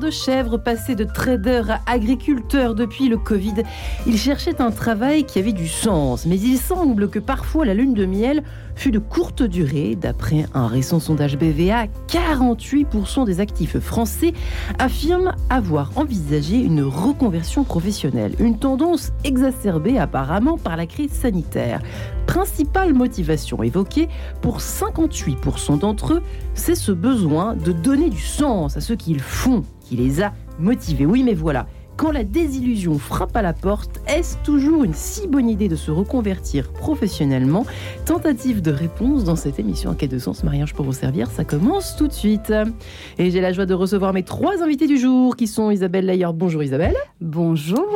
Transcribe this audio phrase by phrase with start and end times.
[0.00, 3.62] De chèvres, passé de trader à agriculteur depuis le Covid,
[4.06, 6.26] il cherchait un travail qui avait du sens.
[6.26, 8.42] Mais il semble que parfois la lune de miel
[8.74, 9.96] fut de courte durée.
[9.96, 14.32] D'après un récent sondage BVA, 48% des actifs français
[14.78, 18.34] affirment avoir envisagé une reconversion professionnelle.
[18.38, 21.80] Une tendance exacerbée apparemment par la crise sanitaire.
[22.26, 24.08] Principale motivation évoquée
[24.40, 26.22] pour 58% d'entre eux,
[26.54, 31.06] c'est ce besoin de donner du sens à ce qu'ils font qui les a motivés.
[31.06, 31.66] Oui, mais voilà.
[31.96, 35.92] Quand la désillusion frappe à la porte, est-ce toujours une si bonne idée de se
[35.92, 37.64] reconvertir professionnellement?
[38.04, 41.44] Tentative de réponse dans cette émission en quête de sens, mariage pour vous servir, ça
[41.44, 42.52] commence tout de suite.
[43.18, 46.26] Et j'ai la joie de recevoir mes trois invités du jour qui sont Isabelle Layer.
[46.34, 46.96] Bonjour Isabelle.
[47.20, 47.86] Bonjour.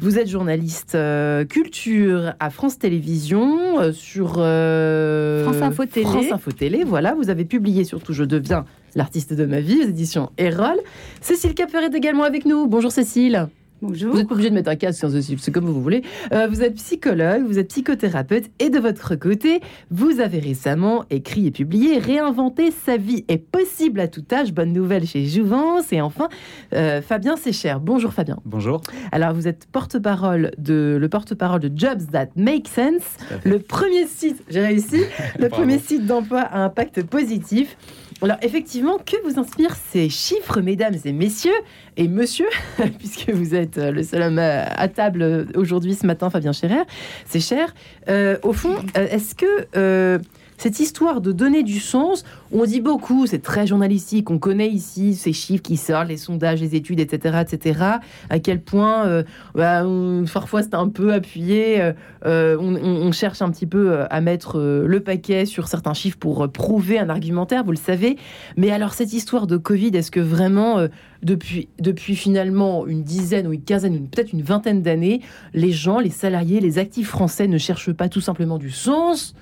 [0.00, 6.06] Vous êtes journaliste euh, culture à France Télévisions euh, sur euh, France Info Télé.
[6.06, 7.14] France Info Télé, voilà.
[7.14, 8.64] Vous avez publié surtout Je deviens
[8.96, 10.78] l'artiste de ma vie, aux éditions Erol.
[11.20, 12.66] Cécile Capfer est également avec nous.
[12.66, 13.48] Bonjour Cécile.
[13.82, 14.12] Bonjour.
[14.12, 15.04] Vous n'êtes pas obligé de mettre un casque,
[15.38, 16.02] c'est comme vous voulez.
[16.32, 21.48] Euh, vous êtes psychologue, vous êtes psychothérapeute et de votre côté, vous avez récemment écrit
[21.48, 24.54] et publié Réinventer sa vie est possible à tout âge.
[24.54, 25.92] Bonne nouvelle chez Jouvence.
[25.92, 26.28] Et enfin,
[26.72, 27.74] euh, Fabien Sécher.
[27.82, 28.38] Bonjour Fabien.
[28.46, 28.80] Bonjour.
[29.12, 34.42] Alors vous êtes porte-parole de le porte-parole de Jobs That Make Sense, le premier site,
[34.48, 35.02] j'ai réussi,
[35.38, 37.76] le premier site d'emploi à impact positif.
[38.22, 41.52] Alors effectivement, que vous inspirent ces chiffres, mesdames et messieurs,
[41.96, 42.46] et monsieur,
[42.98, 46.84] puisque vous êtes le seul homme à table aujourd'hui ce matin, Fabien Scherer,
[47.26, 47.74] c'est cher.
[48.08, 50.18] Euh, au fond, euh, est-ce que euh,
[50.56, 55.14] cette histoire de donner du sens, on dit beaucoup, c'est très journalistique, on connaît ici
[55.14, 57.80] ces chiffres qui sortent, les sondages, les études, etc., etc.
[58.30, 59.22] À quel point, euh,
[59.54, 59.84] bah,
[60.32, 61.92] parfois c'est un peu appuyé, euh,
[62.24, 66.98] euh, on, cherche un petit peu à mettre le paquet sur certains chiffres pour prouver
[66.98, 68.16] un argumentaire, vous le savez.
[68.56, 70.86] Mais alors cette histoire de Covid, est-ce que vraiment,
[71.22, 75.20] depuis, depuis finalement une dizaine ou une quinzaine, ou peut-être une vingtaine d'années,
[75.52, 79.34] les gens, les salariés, les actifs français ne cherchent pas tout simplement du sens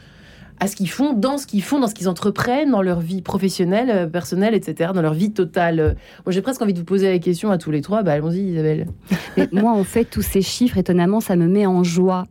[0.62, 3.20] à ce qu'ils font, dans ce qu'ils font, dans ce qu'ils entreprennent, dans leur vie
[3.20, 5.96] professionnelle, euh, personnelle, etc., dans leur vie totale.
[6.24, 8.04] Moi, j'ai presque envie de vous poser la question à tous les trois.
[8.04, 8.86] Bah, allons-y, Isabelle.
[9.50, 12.28] moi, en fait, tous ces chiffres, étonnamment, ça me met en joie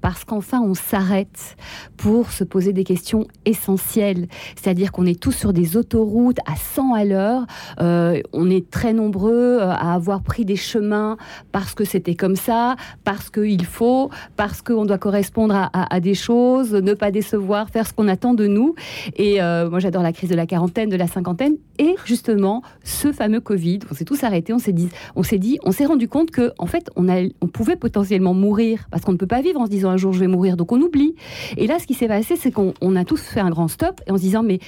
[0.00, 1.56] parce qu'enfin on s'arrête
[1.96, 4.28] pour se poser des questions essentielles.
[4.56, 7.46] C'est-à-dire qu'on est tous sur des autoroutes à 100 à l'heure,
[7.80, 11.16] euh, on est très nombreux euh, à avoir pris des chemins
[11.52, 16.72] parce que c'était comme ça, parce qu'il faut, parce qu'on doit correspondre à, des choses,
[16.72, 18.74] ne pas décevoir, faire ce qu'on attend de nous.
[19.16, 23.12] Et euh, moi j'adore la crise de la quarantaine, de la cinquantaine, et justement ce
[23.12, 26.66] fameux Covid, on s'est tous arrêtés, on s'est dit, on s'est rendu compte que en
[26.66, 27.06] fait on,
[27.40, 30.12] on pouvait potentiellement mourir parce qu'on ne peut pas vivre en se disant un jour
[30.12, 31.14] je vais mourir, donc on oublie.
[31.56, 34.16] Et là, ce qui s'est passé, c'est qu'on a tous fait un grand stop en
[34.16, 34.60] se disant mais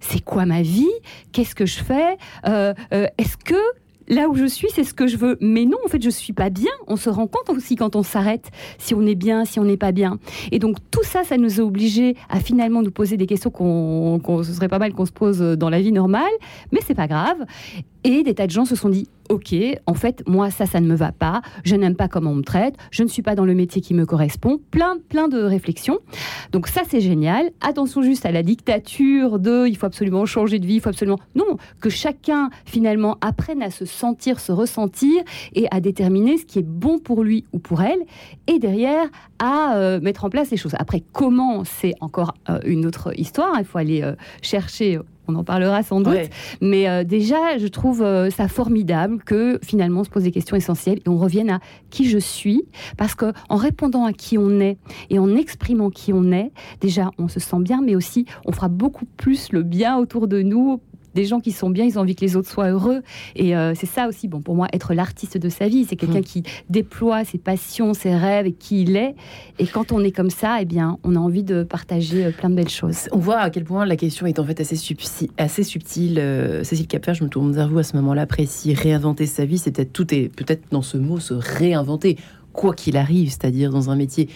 [0.00, 0.90] c'est quoi ma vie?
[1.32, 2.18] Qu'est-ce que je fais?
[2.46, 3.54] Euh, euh, Est-ce que
[4.06, 5.38] là où je suis, c'est ce que je veux?
[5.40, 6.70] Mais non, en fait, je suis pas bien.
[6.86, 9.78] On se rend compte aussi quand on s'arrête, si on est bien, si on n'est
[9.78, 10.18] pas bien.
[10.52, 14.20] Et donc, tout ça, ça nous a obligés à finalement nous poser des questions qu'on,
[14.42, 16.32] ce serait pas mal qu'on se pose dans la vie normale.
[16.70, 17.38] Mais c'est pas grave.
[18.04, 19.54] Et des tas de gens se sont dit, ok,
[19.86, 22.42] en fait, moi, ça, ça ne me va pas, je n'aime pas comment on me
[22.42, 25.98] traite, je ne suis pas dans le métier qui me correspond, plein, plein de réflexions.
[26.52, 27.50] Donc ça, c'est génial.
[27.62, 31.18] Attention juste à la dictature de, il faut absolument changer de vie, il faut absolument...
[31.34, 35.22] Non, que chacun, finalement, apprenne à se sentir, se ressentir
[35.54, 38.00] et à déterminer ce qui est bon pour lui ou pour elle,
[38.46, 40.74] et derrière, à euh, mettre en place les choses.
[40.78, 44.98] Après, comment, c'est encore euh, une autre histoire, il faut aller euh, chercher
[45.28, 46.30] on en parlera sans doute.
[46.60, 50.56] Mais euh, déjà, je trouve euh, ça formidable que finalement on se pose des questions
[50.56, 52.64] essentielles et on revienne à qui je suis.
[52.96, 54.78] Parce que en répondant à qui on est
[55.10, 58.68] et en exprimant qui on est, déjà on se sent bien, mais aussi on fera
[58.68, 60.80] beaucoup plus le bien autour de nous
[61.14, 63.02] des gens qui sont bien, ils ont envie que les autres soient heureux.
[63.36, 66.20] Et euh, c'est ça aussi, bon, pour moi, être l'artiste de sa vie, c'est quelqu'un
[66.20, 66.24] mm.
[66.24, 69.14] qui déploie ses passions, ses rêves et qui il est.
[69.58, 72.50] Et quand on est comme ça, eh bien, on a envie de partager euh, plein
[72.50, 73.08] de belles choses.
[73.12, 76.18] On voit à quel point la question est en fait assez subtile.
[76.18, 78.74] Euh, Cécile Capfer, je me tourne vers vous à ce moment-là précis.
[78.74, 82.16] Réinventer sa vie, c'est peut-être tout est peut-être dans ce mot se réinventer,
[82.52, 84.28] quoi qu'il arrive, c'est-à-dire dans un métier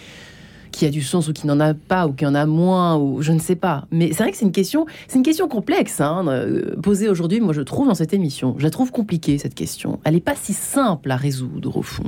[0.71, 3.21] qui a du sens ou qui n'en a pas ou qui en a moins ou
[3.21, 3.85] je ne sais pas.
[3.91, 7.39] Mais c'est vrai que c'est une question, c'est une question complexe hein, euh, posée aujourd'hui.
[7.39, 9.99] Moi, je trouve dans cette émission, je la trouve compliquée cette question.
[10.03, 12.03] Elle n'est pas si simple à résoudre au fond.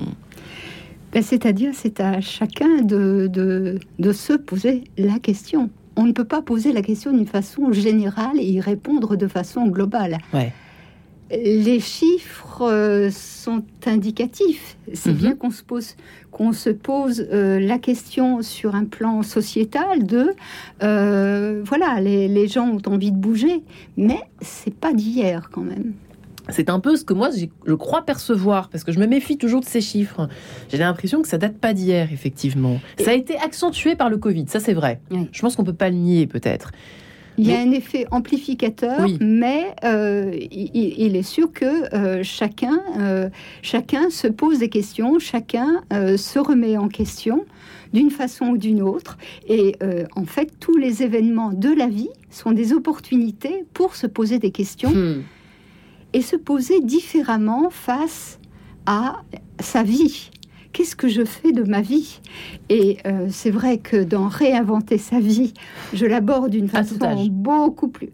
[1.13, 5.69] Ben, c'est-à-dire, c'est à chacun de, de, de se poser la question.
[5.97, 9.67] On ne peut pas poser la question d'une façon générale et y répondre de façon
[9.67, 10.19] globale.
[10.33, 10.53] Ouais
[11.31, 14.78] les chiffres euh, sont indicatifs.
[14.94, 15.18] C'est mhm.
[15.18, 15.95] bien qu'on se pose,
[16.31, 20.31] qu'on se pose euh, la question sur un plan sociétal de
[20.83, 23.63] euh, voilà, les, gens ont envie de bouger,
[23.98, 25.94] mais c'est pas d'hier quand même.
[26.50, 27.30] c'est un peu ce que moi
[27.66, 30.28] je crois percevoir, parce que je me méfie toujours de ces chiffres.
[30.69, 32.80] J'ai l'impression que ça date pas d'hier, effectivement.
[33.00, 35.00] Ça a été accentué par le Covid, ça c'est vrai.
[35.31, 36.72] Je pense qu'on peut pas le nier peut-être.
[37.38, 43.30] Il y a un effet amplificateur, mais euh, il, est sûr que euh, chacun, euh,
[43.62, 47.45] chacun se pose des questions, chacun se remet en question
[47.94, 49.18] d'une façon ou d'une autre.
[49.48, 49.75] Et
[50.16, 54.51] en fait, tous les événements de la vie sont des opportunités pour se poser des
[54.51, 54.92] questions.
[54.92, 55.24] Hmm
[56.13, 58.39] et se poser différemment face
[58.86, 59.22] à
[59.60, 60.31] sa vie.
[60.73, 62.19] Qu'est-ce que je fais de ma vie
[62.69, 65.53] Et euh, c'est vrai que dans réinventer sa vie,
[65.94, 66.97] je l'aborde d'une façon
[67.29, 68.09] beaucoup plus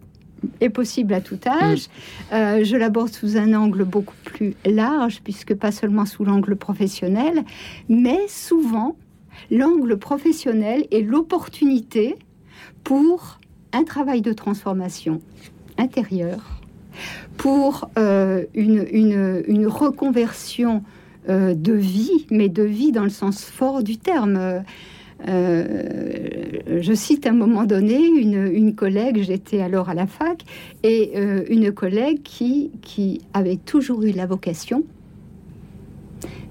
[0.60, 1.86] est possible à tout âge.
[1.86, 2.34] Mm.
[2.34, 7.44] Euh, je l'aborde sous un angle beaucoup plus large, puisque pas seulement sous l'angle professionnel,
[7.88, 8.96] mais souvent
[9.50, 12.16] l'angle professionnel est l'opportunité
[12.84, 13.38] pour
[13.72, 15.20] un travail de transformation
[15.76, 16.60] intérieure
[17.36, 20.82] pour euh, une, une, reconversion
[21.28, 24.62] euh, de vie, mais de vie dans le sens fort du terme.
[25.26, 25.82] Euh,
[26.80, 30.44] je cite à un moment donné une, une collègue, j'étais alors à la fac,
[30.84, 31.18] et
[31.50, 34.84] une collègue qui, qui avait toujours eu la vocation,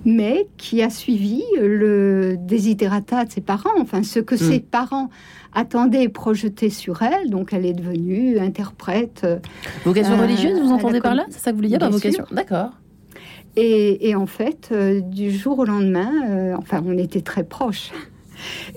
[0.08, 4.69] mais qui a suivi le desiderata de ses parents, enfin ce que ses hmm.
[4.72, 5.10] parents
[5.54, 7.30] attendaient et projetaient sur elle.
[7.30, 9.28] Donc elle est devenue interprète.
[9.84, 11.25] Vocation euh, religieuse, vous entendez par là?
[11.30, 12.72] C'est ça que vous vouliez dire par vocation D'accord.
[13.59, 17.92] Et, en fait, euh, du jour au lendemain, euh, enfin, on était très proches.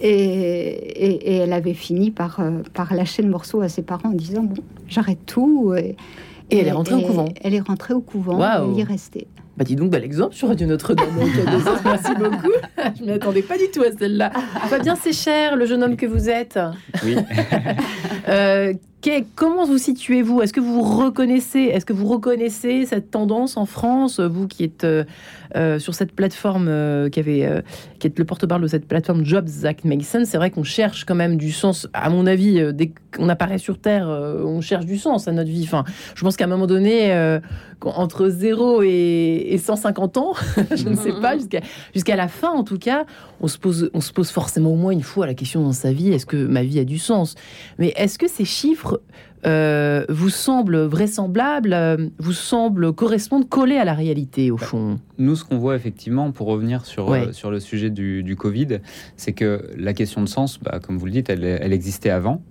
[0.01, 2.41] Et, elle avait fini par,
[2.73, 5.75] par lâcher le morceau à ses parents en disant Bon, j'arrête tout.
[5.77, 5.97] Et,
[6.51, 7.29] elle est rentrée au couvent.
[7.43, 9.27] Elle est rentrée au couvent, elle y est restée.
[9.61, 11.07] Bah dis donc, bel exemple sur Radio Notre-Dame.
[11.85, 12.51] Merci beaucoup.
[12.99, 14.31] Je ne m'attendais pas du tout à celle-là.
[14.69, 16.59] Fabien C'est cher, le jeune homme que vous êtes.
[17.05, 17.17] Oui.
[18.29, 18.73] euh,
[19.35, 20.43] comment vous situez-vous?
[20.43, 24.85] Est-ce que vous reconnaissez, est-ce que vous reconnaissez cette tendance en France, vous qui êtes
[24.85, 25.05] euh,
[25.57, 29.85] euh, sur cette plateforme, euh, qui avait, est le porte-parole de cette plateforme Jobs Act
[29.85, 31.89] Makes Sense C'est vrai qu'on cherche quand même du sens.
[31.93, 35.65] À mon avis, dès qu'on apparaît sur Terre, on cherche du sens à notre vie.
[35.65, 37.41] Enfin, je pense qu'à un moment donné,
[37.83, 40.33] entre 0 et, 150 ans,
[40.75, 41.61] je ne sais pas, jusqu'à
[41.95, 43.05] jusqu'à la fin en tout cas,
[43.41, 45.93] on se pose, on se pose forcément au moins une fois la question dans sa
[45.93, 47.35] vie est-ce que ma vie a du sens?
[47.79, 48.90] Mais est-ce que ces chiffres
[49.47, 55.01] euh, vous semble vraisemblable, euh, vous semble correspondre, coller à la réalité au bah, fond
[55.19, 58.81] Nous, ce qu'on voit effectivement, pour revenir sur, euh, sur le sujet du, Covid,
[59.17, 62.43] c'est que la question de sens, bah, comme vous le dites, elle, existait avant.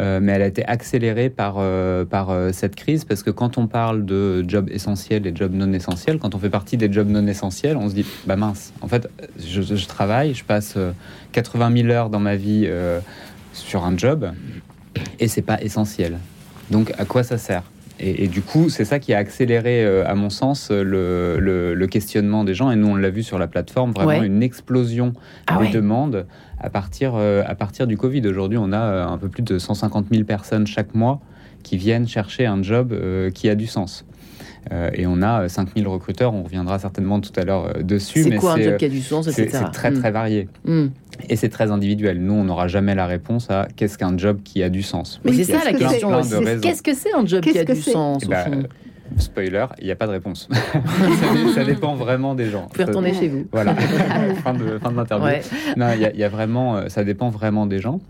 [0.00, 1.60] mais elle a été accélérée par,
[2.06, 6.18] par cette crise parce que quand on parle de jobs essentiels et jobs non essentiels,
[6.18, 9.08] quand on fait partie des jobs non essentiels, on se dit bah mince, en fait,
[9.38, 10.76] je, je travaille, je passe
[11.32, 12.68] 80 000 heures dans ma vie
[13.52, 14.32] sur un job
[15.18, 16.18] et c'est pas essentiel.
[16.70, 17.62] Donc à quoi ça sert?
[18.04, 22.42] Et, du coup, c'est ça qui a accéléré, euh, à mon sens, le, le, questionnement
[22.42, 22.70] des gens.
[22.72, 25.12] Et nous, on l'a vu sur la plateforme, vraiment une explosion
[25.46, 26.26] ah des demandes
[26.58, 28.26] à partir, euh, à partir du Covid.
[28.26, 31.20] Aujourd'hui, on a euh, un peu plus de 150 000 personnes chaque mois
[31.62, 32.92] qui viennent chercher un job
[33.34, 34.04] qui a du sens.
[34.94, 38.24] et on a 5000 recruteurs, on reviendra certainement tout à l'heure dessus.
[38.24, 40.12] C'est quoi un job qui a du sens, C'est très, très hmm.
[40.12, 40.48] varié.
[40.64, 40.88] Hmm.
[41.28, 42.20] Et c'est très individuel.
[42.20, 45.20] Nous, on n'aura jamais la réponse à qu'est-ce qu'un job qui a du sens.
[45.24, 46.10] Mais c'est ça la question.
[46.60, 48.66] Qu'est-ce que c'est un job qui a du sens eh ben,
[49.18, 50.48] Spoiler, il n'y a pas de réponse.
[51.54, 52.62] ça, dépend vraiment des gens.
[52.62, 53.46] Vous pouvez retourner chez vous.
[53.52, 53.74] Voilà,
[54.44, 55.42] fin de, fin de l'interview.
[55.76, 58.00] Non, il y, a vraiment, euh, ça dépend vraiment des gens.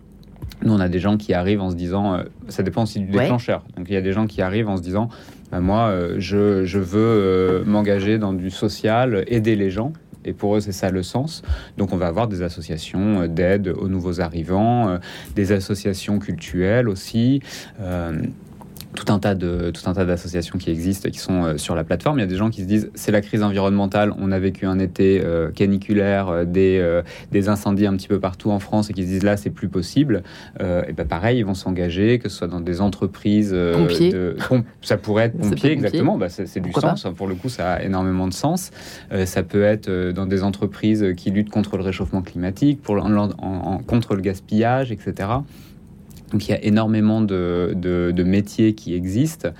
[0.63, 3.07] Nous, on a des gens qui arrivent en se disant, euh, ça dépend aussi du
[3.07, 3.65] déclencheur.
[3.77, 5.09] Donc, il y a des gens qui arrivent en se disant,
[5.51, 9.93] bah, moi, euh, je, je, veux m'engager dans du social, aider les gens.
[10.25, 11.43] Et pour eux, c'est ça le sens.
[11.79, 14.99] Donc on va avoir des associations euh, d'aide aux nouveaux arrivants, euh,
[15.35, 17.41] des associations culturelles aussi.
[18.95, 21.85] Tout un tas de tout un tas d'associations qui existent qui sont euh, sur la
[21.85, 22.19] plateforme.
[22.19, 24.13] Il y a des gens qui se disent c'est la crise environnementale.
[24.19, 26.63] On a vécu un été euh, caniculaire, euh, des
[27.31, 29.69] des incendies un petit peu partout en France et qui se disent là c'est plus
[29.69, 30.23] possible.
[30.61, 33.57] et ben pareil, ils vont s'engager, que ce soit dans des entreprises.
[33.73, 34.15] pompiers.
[34.83, 36.19] ça pourrait être pompiers, exactement.
[36.19, 37.07] Bah, c'est du sens.
[37.17, 38.71] Pour le coup, ça a énormément de sens.
[39.25, 42.97] ça peut être dans des entreprises qui luttent contre le réchauffement climatique, pour
[43.87, 45.29] contre le gaspillage, etc.
[46.33, 49.51] Donc il y a énormément de, de, métiers qui existent.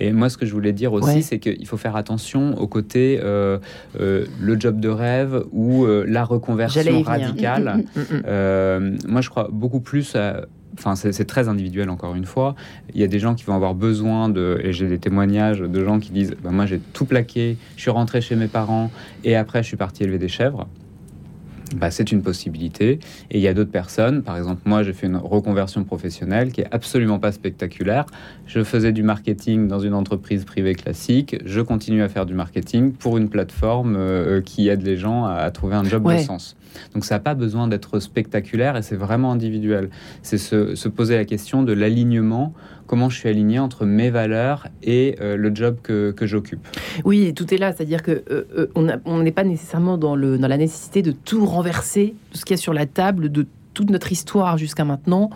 [0.00, 3.20] Et moi, ce que je voulais dire aussi, c'est qu'il faut faire attention au côté
[3.22, 3.58] euh,
[4.00, 7.84] euh, le job de rêve ou euh, la reconversion radicale.
[7.94, 10.46] Mm, mm, mm, moi, je crois beaucoup plus à,
[10.78, 12.54] Enfin, c'est très individuel encore une fois.
[12.92, 15.84] Il y a des gens qui vont avoir besoin de, et j'ai des témoignages de
[15.84, 18.90] gens qui disent, bah, moi j'ai tout plaqué, je suis rentré chez mes parents
[19.24, 20.68] et après je suis parti élever des chèvres.
[21.74, 23.00] Bah, c'est une possibilité.
[23.30, 26.60] Et il y a d'autres personnes, par exemple, moi j'ai fait une reconversion professionnelle qui
[26.60, 28.06] est absolument pas spectaculaire.
[28.46, 32.92] Je faisais du marketing dans une entreprise privée classique, je continue à faire du marketing
[32.92, 36.56] pour une plateforme euh, qui aide les gens à, trouver un job de sens.
[36.94, 39.90] Donc ça n'a pas besoin d'être spectaculaire et c'est vraiment individuel.
[40.22, 42.54] C'est se, poser la question de l'alignement
[42.86, 46.66] comment je suis aligné entre mes valeurs et euh, le job que, j'occupe.
[47.04, 48.44] Oui, tout est là, c'est-à-dire que euh,
[48.76, 52.44] euh, on n'est pas nécessairement dans, le, dans la nécessité de tout renverser, tout ce
[52.44, 55.28] qu'il y a sur la table, de toute notre histoire jusqu'à maintenant,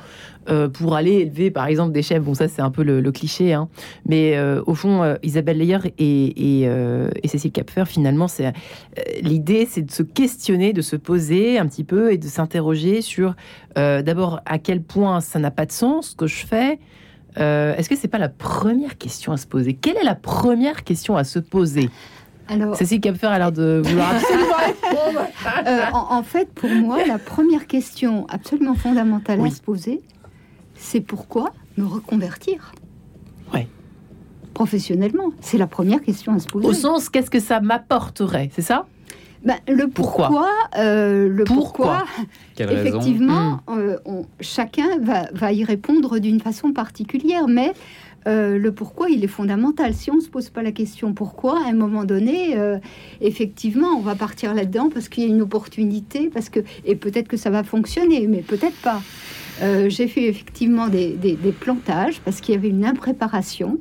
[0.72, 2.22] pour aller élever, par exemple, des chefs.
[2.22, 3.68] Bon, ça, c'est un peu le, cliché, hein.
[4.06, 8.50] mais au fond, Isabelle Leyer et, et, Cécile Capfer, finalement, c'est
[9.20, 13.36] l'idée, c'est de se questionner, de se poser un petit peu et de s'interroger sur
[13.76, 16.78] d'abord à quel point ça n'a pas de sens ce que je fais.
[17.38, 19.74] Euh, est-ce que c'est pas la première question à se poser?
[19.74, 21.90] Quelle est la première question à se poser?
[22.48, 24.12] Alors, Cécile Capfer a l'air de vouloir
[25.66, 30.02] euh, en, fait, pour moi, la première question absolument fondamentale à se poser,
[30.74, 32.72] c'est pourquoi me reconvertir?
[33.54, 33.68] Ouais.
[34.52, 36.66] Professionnellement, c'est la première question à se poser.
[36.66, 38.50] Au sens, qu'est-ce que ça m'apporterait?
[38.52, 38.86] C'est ça?
[39.44, 42.04] Ben, le pourquoi, euh, le pourquoi,
[42.58, 43.78] effectivement, hmm.
[43.78, 43.96] euh,
[44.40, 47.72] chacun va, va, y répondre d'une façon particulière, mais
[48.26, 49.94] euh, le pourquoi, il est fondamental.
[49.94, 52.54] Si on ne se pose pas la question pourquoi, à un moment donné,
[53.22, 57.28] effectivement, on va partir là-dedans parce qu'il y a une opportunité, parce que et peut-être
[57.28, 59.00] que ça va fonctionner, mais peut-être pas.
[59.88, 63.78] J'ai fait effectivement des, des, des plantages parce qu'il y avait une impréparation.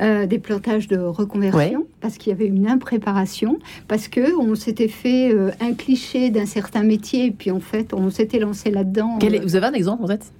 [0.00, 4.88] Euh, des plantages de reconversion, parce qu'il y avait une impréparation, parce que on s'était
[4.88, 9.18] fait euh, un cliché d'un certain métier, et puis en fait, on s'était lancé là-dedans.
[9.22, 9.40] Euh.
[9.42, 10.32] Vous avez un exemple en fait?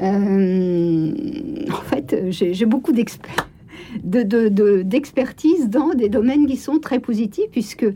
[0.00, 3.48] En fait, j'ai beaucoup d'experts.
[4.02, 7.86] d'expertise dans des domaines qui sont très positifs puisque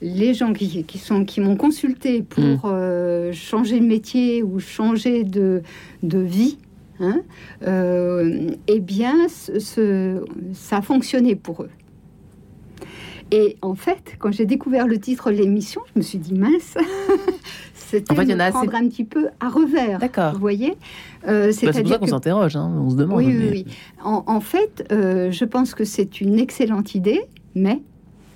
[0.00, 3.32] les gens qui, sont qui m'ont consulté pour hmm.
[3.32, 5.60] changer de métier ou changer de,
[6.02, 6.56] de vie
[7.00, 7.22] Hein,
[7.66, 11.70] euh, eh bien, ça a fonctionné pour eux.
[13.32, 16.76] Et en fait, quand j'ai découvert le titre de l'émission, je me suis dit mince,
[17.74, 19.98] c'était en fait, me prendre un petit peu à revers.
[19.98, 20.32] D'accord.
[20.32, 20.76] Vous voyez
[21.28, 23.18] euh, C'est pour ça qu'on s'interroge, hein, on se demande.
[23.18, 23.66] Oui, oui, oui.
[24.02, 27.20] En, fait, euh, je pense que c'est une excellente idée,
[27.54, 27.80] mais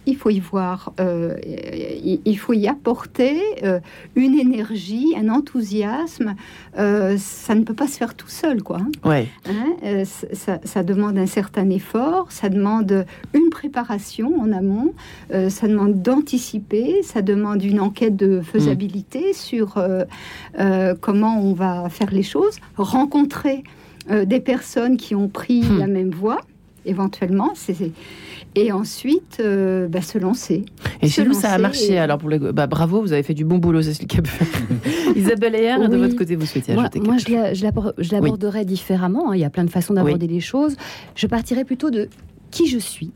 [0.06, 3.80] il faut y voir, euh, il faut y apporter euh,
[4.14, 6.34] une énergie, un enthousiasme.
[6.78, 8.78] Euh, ça ne peut pas se faire tout seul, quoi.
[8.80, 9.08] Hein.
[9.08, 9.28] Ouais.
[9.46, 14.92] Hein, ça, demande un certain effort, ça demande une préparation en amont,
[15.30, 19.34] ça demande d'anticiper, ça demande une enquête de faisabilité mm.
[19.34, 19.82] sur
[21.00, 23.64] comment on va faire les choses, rencontrer
[24.10, 25.78] des personnes qui ont pris mm.
[25.78, 26.40] la même voie
[26.84, 27.52] éventuellement.
[27.54, 27.92] C'est
[28.54, 30.64] et ensuite euh, bah, se lancer.
[31.02, 31.98] Et chez nous, ça a marché.
[31.98, 34.06] Alors, pour bah, bravo, vous avez fait du bon boulot, Cécile
[35.16, 39.30] Isabelle Ayer, de votre côté, vous souhaitez moi, ajouter Moi, je l'aborderais différemment.
[39.30, 39.36] Hein.
[39.36, 40.76] Il y a plein de façons d'aborder les choses.
[41.14, 42.08] Je partirais plutôt de
[42.50, 43.10] qui je suis,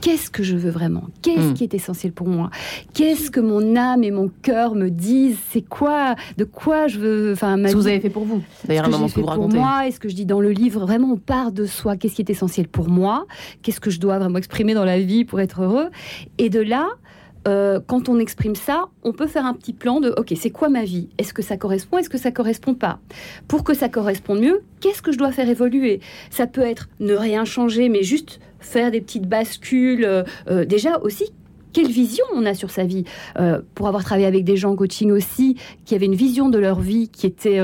[0.00, 1.04] qu'est-ce que je veux vraiment?
[1.22, 1.54] Qu'est-ce hmm.
[1.54, 2.50] qui est essentiel pour moi?
[2.94, 5.38] Qu'est-ce que mon âme et mon cœur me disent?
[5.50, 6.14] C'est quoi?
[6.36, 8.42] De quoi je veux Enfin, ce que vous avez fait pour vous.
[8.66, 10.80] D'ailleurs, un moment que vous pour moi et ce que je dis dans le livre,
[10.80, 11.96] vraiment, on part de soi?
[11.96, 13.26] Qu'est-ce qui est essentiel pour moi?
[13.62, 15.88] Qu'est-ce que je dois vraiment exprimer dans la vie pour être heureux?
[16.38, 16.88] Et de là,
[17.46, 20.68] euh, quand on exprime ça, on peut faire un petit plan de OK, c'est quoi
[20.68, 21.08] ma vie?
[21.18, 21.98] Est-ce que ça correspond?
[21.98, 22.98] Est-ce que ça correspond pas?
[23.46, 26.00] Pour que ça corresponde mieux, qu'est-ce que je dois faire évoluer?
[26.30, 30.04] Ça peut être ne rien changer, mais juste faire des petites bascules.
[30.04, 31.32] Euh, euh, déjà aussi,
[31.72, 33.04] quelle vision on a sur sa vie?
[33.74, 36.80] pour avoir travaillé avec des gens en coaching aussi, qui avaient une vision de leur
[36.80, 37.60] vie qui était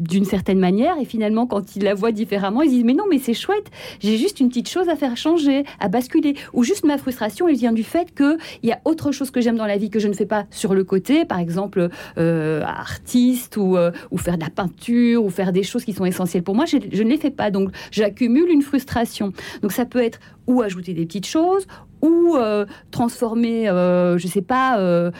[0.00, 3.18] d'une certaine manière et finalement quand ils la voient différemment ils disent mais non mais
[3.18, 6.34] c'est chouette j'ai juste une petite chose à faire changer à basculer.
[6.52, 9.40] Ou juste ma frustration elle vient du fait que il y a autre chose que
[9.40, 11.88] j'aime dans la vie que je ne fais pas sur le côté par exemple
[12.18, 16.04] euh, artiste ou, euh, ou faire de la peinture ou faire des choses qui sont
[16.04, 17.50] essentielles pour moi je, je ne les fais pas.
[17.50, 19.32] Donc j'accumule une frustration.
[19.62, 21.66] Donc ça peut être ou ajouter des petites choses
[22.02, 25.10] ou euh, transformer, euh, je sais pas, euh,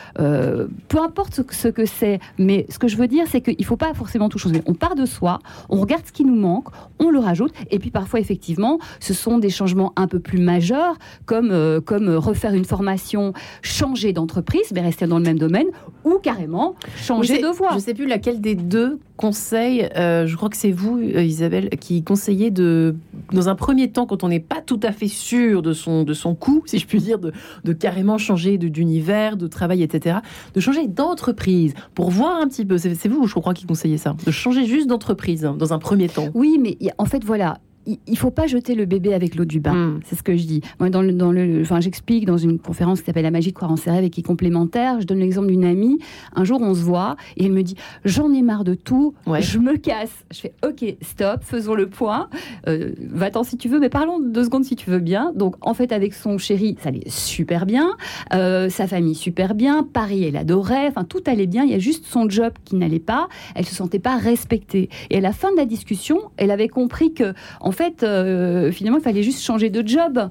[0.89, 2.21] peu importe ce, que c'est.
[2.39, 4.63] Mais ce que je veux dire, c'est qu'il ne faut pas forcément tout changer.
[4.67, 6.69] On part de soi, on regarde ce qui nous manque,
[6.99, 10.97] on le rajoute, et puis parfois, effectivement, ce sont des changements un peu plus majeurs,
[11.27, 13.33] comme, comme refaire une formation,
[13.63, 15.67] changer d'entreprise, mais rester dans le même domaine,
[16.05, 17.71] ou carrément changer de voie.
[17.71, 22.03] Je ne sais plus laquelle des deux conseils, je crois que c'est vous, Isabelle, qui
[22.03, 22.97] conseillez de,
[23.33, 26.15] dans un premier temps, quand on n'est pas tout à fait sûr de son, de
[26.15, 27.33] son coût, si je puis dire, de,
[27.65, 30.19] de carrément changer d'univers, de, travail, etc.
[30.55, 32.79] De changer d'entreprise pour voir un petit peu.
[32.79, 34.17] C'est vous, je crois, qui conseillez ça.
[34.25, 36.29] De changer juste d'entreprise dans un premier temps.
[36.35, 39.75] Oui, mais en fait, voilà il faut pas jeter le bébé avec l'eau du bain.
[39.75, 40.01] Hmm.
[40.05, 40.61] C'est ce que je dis.
[40.79, 43.55] Moi, dans le, dans le, enfin, j'explique dans une conférence qui s'appelle La magie de
[43.55, 45.01] croire en ses rêves et qui est complémentaire.
[45.01, 45.99] Je donne l'exemple d'une amie.
[46.35, 49.59] Un jour, on se voit et elle me dit J'en ai marre de tout, je
[49.59, 50.25] me casse.
[50.31, 52.29] Je fais Ok, stop, faisons le point.
[52.69, 55.33] Euh, va-t'en si tu veux, mais parlons deux secondes si tu veux bien.
[55.35, 57.97] Donc, en fait, avec son chéri, ça allait super bien.
[58.35, 59.83] Euh, sa famille, super bien.
[59.83, 60.89] Paris, elle adorait.
[60.89, 61.65] Enfin, tout allait bien.
[61.65, 63.29] Il y a juste son job qui n'allait pas.
[63.55, 64.91] Elle se sentait pas respectée.
[65.09, 68.99] Et à la fin de la discussion, elle avait compris que, en fait, euh, finalement,
[68.99, 70.31] il fallait juste changer de job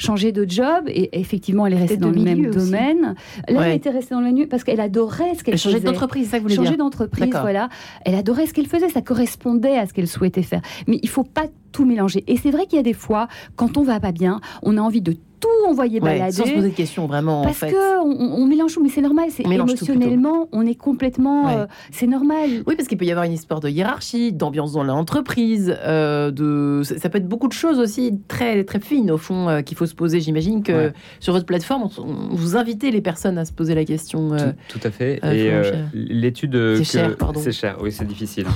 [0.00, 3.14] changer de job et effectivement elle est restée dans le même domaine.
[3.48, 5.72] Là elle était restée dans le même parce qu'elle adorait ce qu'elle faisait.
[5.72, 7.68] Changer d'entreprise, ça que vous voulez Changer d'entreprise, voilà.
[8.04, 10.62] Elle adorait ce qu'elle faisait, ça correspondait à ce qu'elle souhaitait faire.
[10.86, 12.24] Mais il faut pas tout mélanger.
[12.26, 14.80] Et c'est vrai qu'il y a des fois, quand on va pas bien, on a
[14.80, 16.32] envie de tout envoyer balader.
[16.32, 17.42] Sans se poser de questions, vraiment.
[17.42, 17.72] Parce en fait.
[17.72, 19.28] que on, mélange tout, mais c'est normal.
[19.30, 21.48] C'est émotionnellement, on est complètement.
[21.48, 22.62] Euh, c'est normal.
[22.66, 25.74] Oui, parce qu'il peut y avoir une histoire de hiérarchie, d'ambiance dans l'entreprise.
[25.84, 29.62] Euh, de, ça peut être beaucoup de choses aussi très très fines au fond euh,
[29.62, 30.20] qu'il faut se poser.
[30.20, 31.88] J'imagine que sur votre plateforme,
[32.30, 34.36] vous invitez les personnes à se poser la question.
[34.68, 35.20] Tout, à fait.
[35.24, 35.50] Et
[35.94, 36.76] l'étude.
[36.76, 37.40] C'est cher, pardon.
[37.42, 37.78] C'est cher.
[37.80, 38.46] Oui, c'est difficile.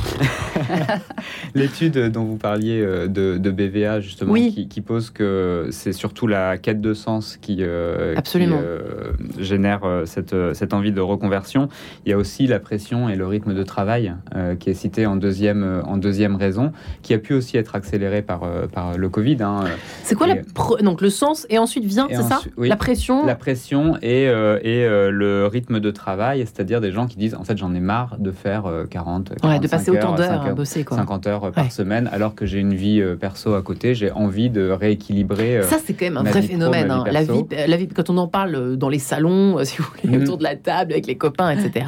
[1.54, 6.58] l'étude dont vous parliez de, de BVA justement, qui, qui, pose que c'est surtout la
[6.80, 11.68] de sens qui, euh, euh, génère euh, cette, cette, envie de reconversion.
[12.04, 14.14] Il y a aussi la pression et le rythme de travail
[14.58, 18.42] qui est cité en deuxième, en deuxième raison, qui a pu aussi être accéléré par,
[18.72, 19.38] par le Covid.
[19.40, 19.64] Hein.
[20.02, 20.34] C'est quoi la
[20.82, 25.46] donc le sens et ensuite vient, c'est ça La pression La pression et, et le
[25.46, 28.64] rythme de travail, c'est-à-dire des gens qui disent en fait j'en ai marre de faire
[28.90, 30.96] 40, ouais, de passer autant d'heures à bosser quoi.
[30.96, 34.70] 50 heures par semaine alors que j'ai une vie perso à côté, j'ai envie de
[34.70, 35.62] rééquilibrer.
[35.62, 37.04] Ça c'est quand même un vrai phénomène Hein.
[37.10, 39.84] La, vie, la vie, quand on en parle euh, dans les salons, euh, si vous
[40.02, 40.22] voulez, mhm.
[40.22, 41.86] autour de la table avec les copains, etc.,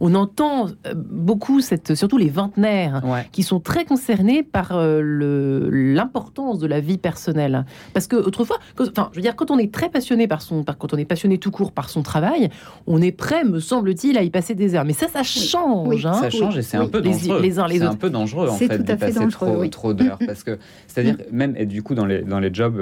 [0.00, 3.02] on entend euh, beaucoup, cette, surtout les vingtenaires,
[3.32, 7.64] qui sont très concernés par l'importance de la vie personnelle.
[7.92, 10.78] Parce que autrefois, enfin, je veux dire, quand on est très passionné par son, par,
[10.78, 12.50] quand on est passionné tout court par son travail,
[12.86, 14.84] on est prêt, me semble-t-il, à y passer des heures.
[14.84, 16.06] Mais ça, ça change.
[16.06, 16.14] Hein.
[16.14, 17.40] Ça change et c'est un peu dangereux.
[17.40, 17.84] Les, uns les autres.
[17.84, 21.54] C'est un peu dangereux en fait d'y passer trop, trop d'heures, parce que c'est-à-dire même
[21.56, 22.78] et du coup dans les dans les jobs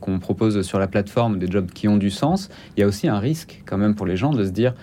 [0.00, 3.08] qu'on propose sur la plateforme des jobs qui ont du sens, il y a aussi
[3.08, 4.74] un risque quand même pour les gens de se dire,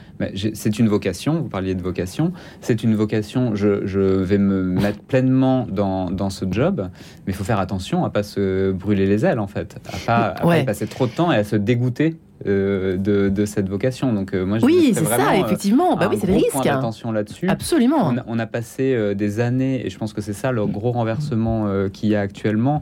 [0.53, 4.99] c'est une vocation, vous parliez de vocation, c'est une vocation, je, je, vais me mettre
[4.99, 6.89] pleinement dans, dans ce job,
[7.25, 10.27] mais il faut faire attention à pas se brûler les ailes en fait, à pas,
[10.37, 12.17] à pas y passer trop de temps et à se dégoûter
[12.47, 14.13] euh, de, cette vocation.
[14.13, 15.95] Donc euh, moi, je oui, c'est ça, euh, effectivement.
[15.95, 16.51] Bah oui, c'est le risque.
[16.51, 17.49] Point d'attention là-dessus.
[17.49, 18.13] Absolument.
[18.27, 22.09] On a, passé des années, et je pense que c'est ça le gros renversement qu'il
[22.09, 22.81] y a actuellement.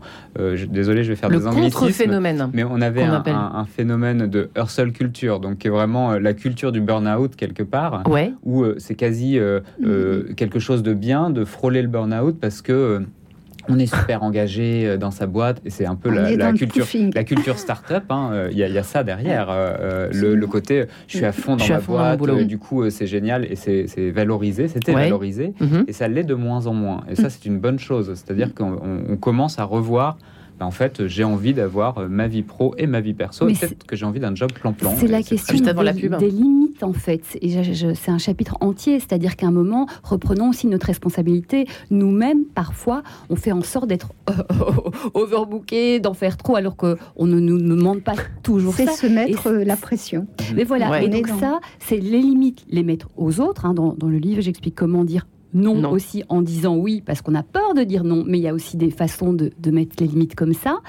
[0.69, 1.89] désolé, je vais faire des anglicismes.
[1.89, 2.49] phénomène.
[2.53, 6.81] Mais on avait un, phénomène de hustle culture, donc qui est vraiment la culture du
[6.81, 8.33] burn-out quelque part, ouais.
[8.43, 9.39] où c'est quasi
[10.35, 13.01] quelque chose de bien de frôler le burn-out parce que
[13.69, 17.23] on est super engagé euh, dans sa boîte et c'est un peu la, culture, la
[17.23, 18.03] culture start-up.
[18.09, 19.47] Hein, euh, il y, a ça derrière.
[19.49, 23.55] Euh, le, côté, je suis à fond dans ma boîte, du coup, c'est génial et
[23.55, 25.85] c'est valorisé, c'était valorisé mhm.
[25.87, 27.03] et ça l'est de moins en moins.
[27.09, 27.29] Et ça, mm.
[27.29, 28.11] c'est une bonne chose.
[28.15, 30.17] C'est-à-dire qu'on commence à revoir
[30.59, 33.45] bah, en fait, j'ai envie d'avoir euh, ma vie pro et ma vie perso.
[33.45, 34.95] Peut-être que j'ai envie d'un job plan-plan.
[34.97, 37.37] C'est la question des, des, limites, en fait.
[37.41, 38.99] Et c'est un chapitre entier.
[38.99, 41.67] C'est-à-dire qu'à un moment, reprenons aussi notre responsabilité.
[41.91, 44.13] Nous-mêmes, parfois, on fait en sorte d'être
[45.13, 48.87] overbooké, d'en faire trop, alors qu'on ne nous demande pas toujours ça.
[48.87, 50.25] C'est se mettre la pression.
[50.55, 51.03] Mais voilà.
[51.03, 53.65] Et donc, ça, c'est les limites, les mettre aux autres.
[53.65, 53.75] Hein.
[53.75, 57.43] Dans, dans le livre, j'explique comment dire non, aussi en disant oui, parce qu'on a
[57.43, 60.35] peur de dire non, mais il y a aussi des façons de, mettre les limites
[60.35, 60.79] comme ça,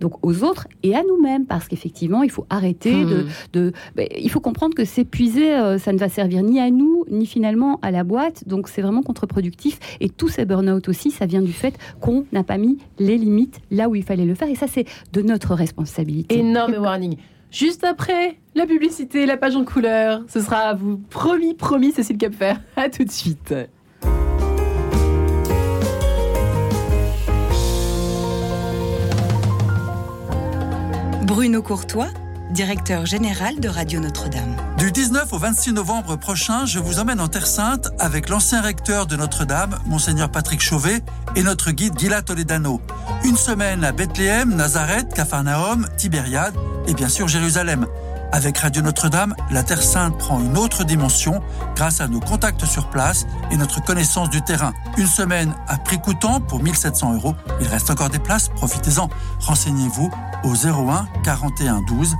[0.00, 3.68] donc aux autres et à nous-mêmes, parce qu'effectivement, il faut arrêter de...
[3.68, 3.70] Hmm.
[3.96, 7.26] Ben, il faut comprendre que s'épuiser, euh, ça ne va servir ni à nous, ni
[7.26, 11.42] finalement à la boîte, donc c'est vraiment contre-productif, et tous ces burn-out aussi, ça vient
[11.42, 14.54] du fait qu'on n'a pas mis les limites là où il fallait le faire, et
[14.54, 16.38] ça c'est de notre responsabilité.
[16.38, 17.16] Énorme warning.
[17.50, 22.18] Juste après la publicité, la page en couleur, ce sera à vous promis, promis, Cécile
[22.18, 22.54] Capfer.
[22.76, 23.54] À tout de suite.
[31.28, 32.08] Bruno Courtois,
[32.52, 34.56] directeur général de Radio Notre-Dame.
[34.78, 39.04] Du 19 au 26 novembre prochain, je vous emmène en Terre Sainte avec l'ancien recteur
[39.04, 41.02] de Notre-Dame, Monseigneur Patrick Chauvet,
[41.36, 42.80] et notre guide Gila Toledano.
[43.24, 46.54] Une semaine à Bethléem, Nazareth, Capharnaüm, Tibériade
[46.86, 47.86] et bien sûr Jérusalem.
[48.30, 51.40] Avec Radio Notre-Dame, la Terre Sainte prend une autre dimension
[51.74, 54.74] grâce à nos contacts sur place et notre connaissance du terrain.
[54.98, 57.34] Une semaine à prix coûtant pour 1700 euros.
[57.60, 59.08] Il reste encore des places, profitez-en.
[59.40, 60.10] Renseignez-vous
[60.44, 62.14] au 01 41 12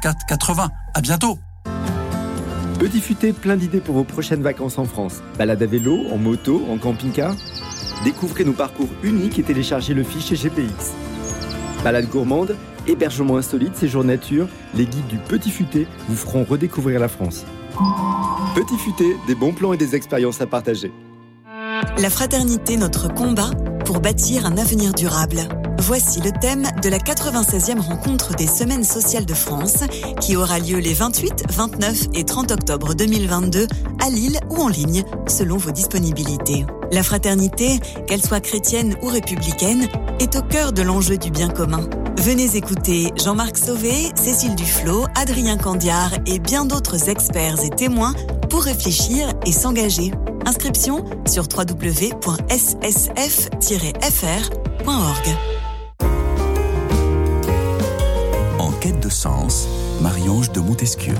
[0.00, 0.70] 04 80.
[0.94, 1.38] À bientôt.
[2.78, 5.14] Petit Futé, plein d'idées pour vos prochaines vacances en France.
[5.36, 7.34] Balade à vélo, en moto, en camping-car?
[8.04, 10.92] Découvrez nos parcours uniques et téléchargez le fichier GPX.
[11.82, 12.56] Balade gourmande,
[12.88, 17.44] hébergement insolite, séjour nature, les guides du Petit Futé vous feront redécouvrir la France.
[18.54, 20.90] Petit Futé, des bons plans et des expériences à partager.
[21.98, 23.50] La fraternité, notre combat
[23.84, 25.48] pour bâtir un avenir durable.
[25.80, 29.84] Voici le thème de la 96e rencontre des Semaines sociales de France
[30.20, 33.66] qui aura lieu les 28, 29 et 30 octobre 2022
[34.04, 36.66] à Lille ou en ligne selon vos disponibilités.
[36.90, 39.86] La fraternité, qu'elle soit chrétienne ou républicaine,
[40.20, 41.88] est au cœur de l'enjeu du bien commun.
[42.20, 48.12] Venez écouter Jean-Marc Sauvé, Cécile Duflot, Adrien Candiard et bien d'autres experts et témoins
[48.50, 50.10] pour réfléchir et s'engager.
[50.44, 52.08] Inscription sur www.ssf-fr.org.
[58.58, 59.68] En quête de sens,
[60.02, 61.14] Marie-Ange de Montesquieu.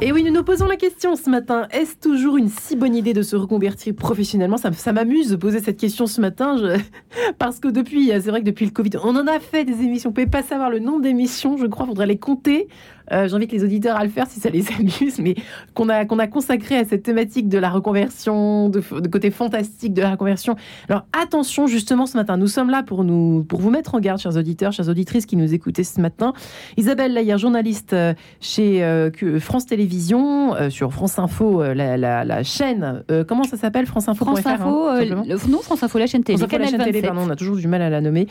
[0.00, 1.66] Et oui, nous nous posons la question ce matin.
[1.72, 4.56] Est-ce toujours une si bonne idée de se reconvertir professionnellement?
[4.56, 6.54] Ça, m'amuse de poser cette question ce matin.
[7.40, 10.10] Parce que depuis, c'est vrai que depuis le Covid, on en a fait des émissions.
[10.10, 12.68] Vous pouvez pas savoir le nombre d'émissions, je crois, faudrait les compter.
[13.12, 15.34] Euh, J'invite les auditeurs à le faire si ça les amuse, mais
[15.74, 20.02] qu'on a, qu'on a consacré à cette thématique de la reconversion, de, côté fantastique de
[20.02, 20.56] la reconversion.
[20.88, 24.20] Alors attention, justement, ce matin, nous sommes là pour, nous, pour vous mettre en garde,
[24.20, 26.32] chers auditeurs, chères auditrices qui nous écoutaient ce matin.
[26.76, 33.02] Isabelle Laïère, journaliste euh, chez euh, France Télévisions, euh, sur France Info, la, la, chaîne,
[33.26, 35.00] comment ça s'appelle France Info France Info, hein,
[35.48, 36.38] non, France Info, la chaîne télé.
[36.38, 38.26] France Info, la chaîne télé, pardon, on a toujours du mal à la nommer,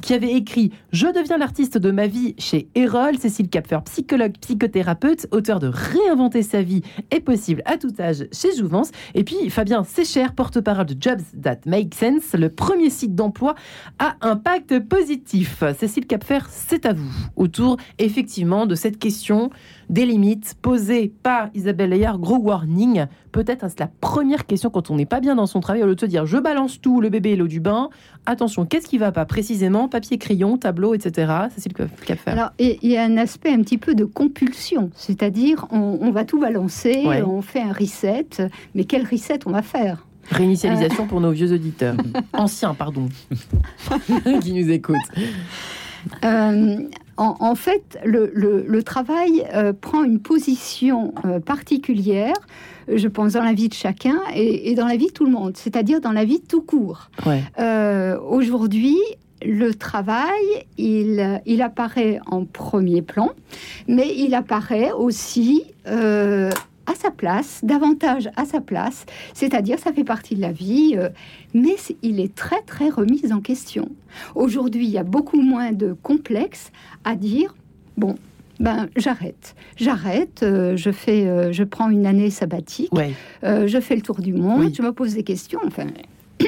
[0.00, 5.26] qui avait écrit Je deviens l'artiste de ma vie chez Erol, Cécile Capfer, psychologue psychothérapeute,
[5.30, 8.90] auteur de Réinventer sa vie est possible à tout âge chez Jouvence.
[9.14, 13.54] Et puis Fabien Sécher, porte-parole de Jobs That Make Sense, le premier site d'emploi
[13.98, 15.62] à impact positif.
[15.78, 17.10] Cécile Capfer, c'est à vous.
[17.36, 19.50] Autour effectivement de cette question
[19.90, 23.06] des limites posées par Isabelle Layard, gros warning.
[23.34, 25.96] Peut-être c'est la première question quand on n'est pas bien dans son travail, au lieu
[25.96, 27.88] de se dire je balance tout, le bébé et l'eau du bain.
[28.26, 31.32] Attention, qu'est-ce qui va pas précisément Papier, crayon, tableau, etc.
[31.56, 32.32] C'est le cas faire.
[32.32, 36.38] Alors, il y a un aspect un petit peu de compulsion, c'est-à-dire on, va tout
[36.38, 38.28] balancer, on fait un reset,
[38.76, 40.06] mais quel reset on va faire?
[40.30, 41.96] Réinitialisation pour nos vieux auditeurs.
[42.34, 43.08] Anciens, pardon.
[44.42, 44.96] qui nous écoutent.
[46.24, 46.76] Euh,
[47.16, 52.34] en, fait, le, travail euh, prend une position euh, particulière,
[52.92, 55.56] je pense, dans la vie de chacun et, dans la vie de tout le monde,
[55.56, 57.10] c'est-à-dire dans la vie tout court.
[58.28, 58.98] Aujourd'hui,
[59.42, 63.30] le travail, il, il, apparaît en premier plan,
[63.88, 65.64] mais il apparaît aussi
[66.86, 71.08] à sa place, davantage à sa place, c'est-à-dire ça fait partie de la vie, euh,
[71.54, 73.88] mais il est très très remis en question.
[74.34, 76.70] Aujourd'hui, il y a beaucoup moins de complexes
[77.04, 77.54] à dire,
[77.96, 78.16] bon,
[78.64, 82.90] ben j'arrête, j'arrête, euh, je fais, euh, je prends une année sabbatique,
[83.42, 85.86] je fais le tour du monde, je me pose des questions, enfin.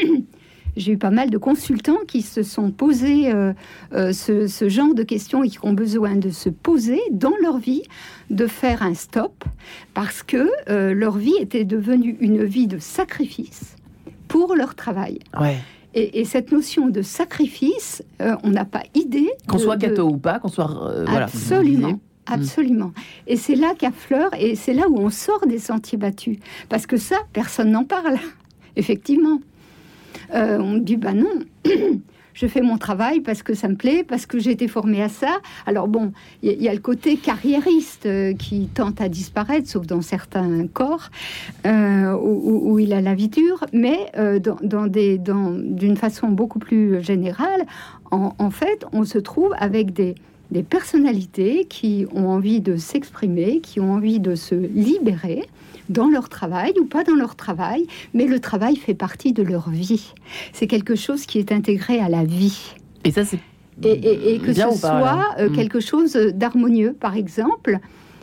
[0.76, 3.52] j'ai eu pas mal de consultants qui se sont posés euh,
[3.94, 7.82] euh, ce, genre de questions et qui ont besoin de se poser dans leur vie,
[8.30, 9.44] de faire un stop,
[9.94, 13.76] parce que euh, leur vie était devenue une vie de sacrifice
[14.28, 15.20] pour leur travail.
[15.40, 15.56] Ouais.
[15.94, 19.30] Et, cette notion de sacrifice, on n'a pas idée.
[19.48, 20.92] Qu'on soit gâteau ou pas, qu'on soit.
[21.06, 21.98] Absolument.
[22.26, 22.92] Absolument.
[23.26, 26.38] Et c'est là qu'affleure, et c'est là où on sort des sentiers battus.
[26.68, 28.16] Parce que ça, personne n'en parle.
[28.76, 29.40] Effectivement.
[30.34, 31.44] Euh, on dit, bah non.
[32.34, 35.08] je fais mon travail parce que ça me plaît, parce que j'ai été formée à
[35.08, 35.38] ça.
[35.66, 36.12] Alors bon,
[36.42, 41.10] il y, a le côté carriériste euh, qui tente à disparaître, sauf dans certains corps
[41.66, 47.64] euh, où, il a la vie dure, mais dans, d'une façon beaucoup plus générale,
[48.10, 50.14] en, fait, on se trouve avec des,
[50.50, 55.48] des personnalités qui ont envie de s'exprimer, qui ont envie de se libérer
[55.88, 59.70] dans leur travail ou pas dans leur travail, mais le travail fait partie de leur
[59.70, 60.12] vie.
[60.52, 62.74] C'est quelque chose qui est intégré à la vie.
[63.04, 63.38] Et ça, c'est
[63.82, 65.52] et, que ce soit euh, hmm.
[65.54, 67.78] quelque chose d'harmonieux, par exemple.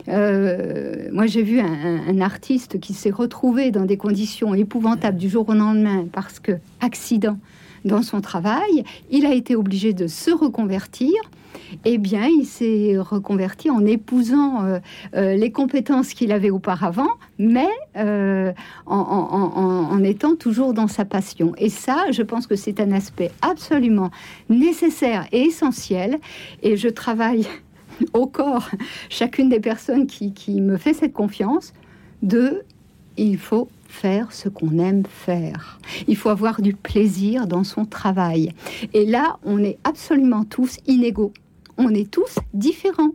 [0.08, 5.48] Euh, moi, j'ai vu un, artiste qui s'est retrouvé dans des conditions épouvantables du jour
[5.48, 7.38] au lendemain parce que accident
[7.84, 11.12] dans son travail, il a été obligé de se reconvertir
[11.84, 14.78] eh bien, il s'est reconverti en épousant euh,
[15.14, 18.52] euh, les compétences qu'il avait auparavant, mais euh,
[18.86, 21.54] en, étant toujours dans sa passion.
[21.58, 24.10] Et ça, je pense que c'est un aspect absolument
[24.48, 26.18] nécessaire et essentiel.
[26.62, 27.46] Et je travaille
[28.12, 28.70] au corps
[29.08, 31.72] chacune des personnes qui, qui me fait cette confiance
[32.22, 32.62] de
[33.16, 35.78] il faut faire ce qu'on aime faire.
[36.08, 38.52] Il faut avoir du plaisir dans son travail.
[38.92, 41.32] Et là, on est absolument tous inégaux
[41.78, 43.12] on est tous différents.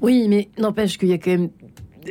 [0.00, 1.50] Oui, mais n'empêche qu'il y a quand même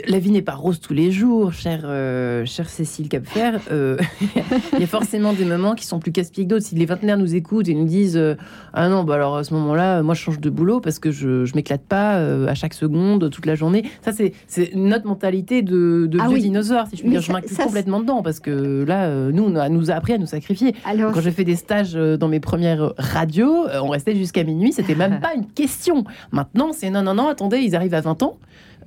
[0.08, 3.58] la vie n'est pas rose tous les jours, chère, euh, chère Cécile Capfer.
[3.72, 3.98] Euh,
[4.74, 6.66] il y a forcément des moments qui sont plus casse-pieds que d'autres.
[6.66, 8.36] Si les vingtenaires nous écoutent et nous disent euh,
[8.74, 11.46] Ah non, bah alors à ce moment-là, moi je change de boulot parce que je,
[11.46, 13.84] je m'éclate pas à chaque seconde, toute la journée.
[14.02, 14.34] Ça, c'est,
[14.76, 17.22] notre mentalité de, de ah vieux dinosaure, si je puis dire.
[17.22, 20.76] Je m'inclus complètement dedans parce que là, nous, on nous a appris à nous sacrifier.
[20.86, 24.96] Alors, Quand j'ai fait des stages dans mes premières radios, on restait jusqu'à minuit, c'était
[24.96, 26.04] même pas une question.
[26.32, 28.38] Maintenant, c'est non, non, non, attendez, ils arrivent à 20 ans.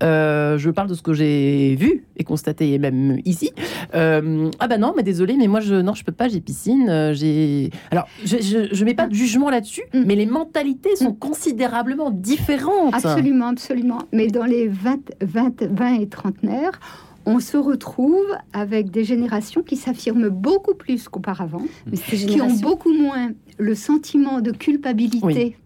[0.03, 3.51] Euh, je parle de ce que j'ai vu et constaté, même ici.
[3.95, 6.29] Euh, ah bah non, mais désolé, mais moi je non, je peux pas.
[6.29, 6.89] J'ai piscine.
[6.89, 10.05] Euh, j'ai alors je, je, mets pas de jugement là-dessus, mm.
[10.07, 12.95] mais les mentalités sont considérablement différentes.
[12.95, 13.99] Absolument, absolument.
[14.13, 16.81] Mais dans les 20, 20, 20 et trentenaires
[17.27, 23.33] on se retrouve avec des générations qui s'affirment beaucoup plus qu'auparavant, qui ont beaucoup moins
[23.59, 25.57] le sentiment de culpabilité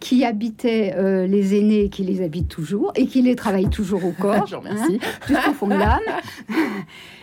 [0.00, 4.12] qui habitait euh, les aînés, qui les habitent toujours et qui les travaillent toujours au
[4.18, 4.88] corps, hein,
[5.48, 6.00] au fond de l'âme.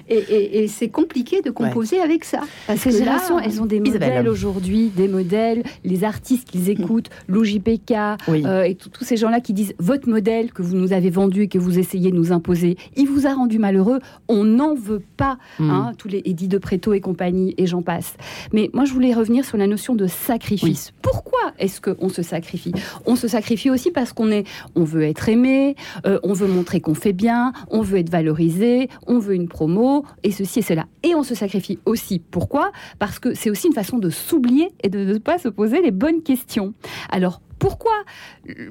[0.09, 2.41] Et, c'est compliqué de composer avec ça.
[2.67, 7.93] Parce Ces générations, elles ont des modèles aujourd'hui, des modèles, les artistes qu'ils écoutent, l'OJPK,
[8.29, 11.47] euh, et tous ces gens-là qui disent votre modèle que vous nous avez vendu et
[11.47, 15.37] que vous essayez de nous imposer, il vous a rendu malheureux, on n'en veut pas.
[15.59, 15.69] Hmm.
[15.69, 18.15] Hein, tous les Edith de Préto et compagnie, et j'en passe.
[18.53, 20.91] Mais moi, je voulais revenir sur la notion de sacrifice.
[21.01, 22.73] Pourquoi est-ce qu'on se sacrifie?
[23.05, 26.81] On se sacrifie aussi parce qu'on est, on veut être aimé, euh, on veut montrer
[26.81, 30.85] qu'on fait bien, on veut être valorisé, on veut une promo, et ceci et cela.
[31.03, 32.19] Et on se sacrifie aussi.
[32.19, 32.71] Pourquoi?
[32.99, 35.91] Parce que c'est aussi une façon de s'oublier et de ne pas se poser les
[35.91, 36.73] bonnes questions.
[37.09, 37.93] Alors, pourquoi?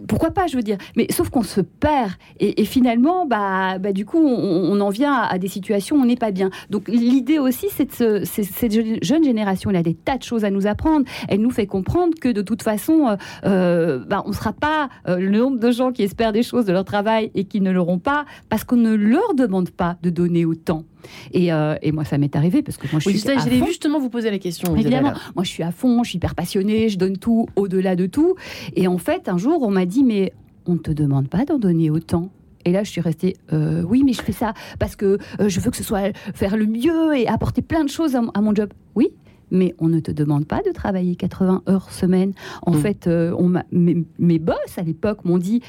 [0.09, 0.79] Pourquoi pas, je veux dire.
[0.97, 2.12] Mais sauf qu'on se perd.
[2.40, 6.16] Et, finalement, bah, bah, du coup, on, en vient à, des situations où on n'est
[6.16, 6.51] pas bien.
[6.70, 8.73] Donc l'idée aussi, c'est que cette
[9.05, 11.07] jeune génération, elle a des tas de choses à nous apprendre.
[11.29, 14.88] Elle nous fait comprendre que de toute façon, euh, euh, bah, on ne sera pas
[15.09, 17.70] euh, le nombre de gens qui espèrent des choses de leur travail et qui ne
[17.70, 20.85] l'auront pas parce qu'on ne leur demande pas de donner autant.
[21.33, 21.51] Et,
[21.92, 23.18] moi, ça m'est arrivé parce que moi, je suis.
[23.18, 24.75] Ça, J'allais justement vous poser la question.
[24.75, 28.07] Évidemment, moi, je suis à fond, je suis hyper passionnée, je donne tout au-delà de
[28.07, 28.37] tout.
[28.76, 30.32] Et en fait, un jour, on m'a dit, mais
[30.66, 32.30] on ne te demande pas d'en donner autant.
[32.64, 35.60] Et là, je suis restée, euh, oui, mais je fais ça parce que euh, je
[35.60, 38.70] veux que ce soit faire le mieux et apporter plein de choses à, mon job.
[38.94, 39.10] Oui,
[39.50, 42.32] mais on ne te demande pas de travailler 80 heures semaine.
[42.62, 42.78] En mm.
[42.78, 45.60] fait, euh, on mes, mes, boss à l'époque m'ont dit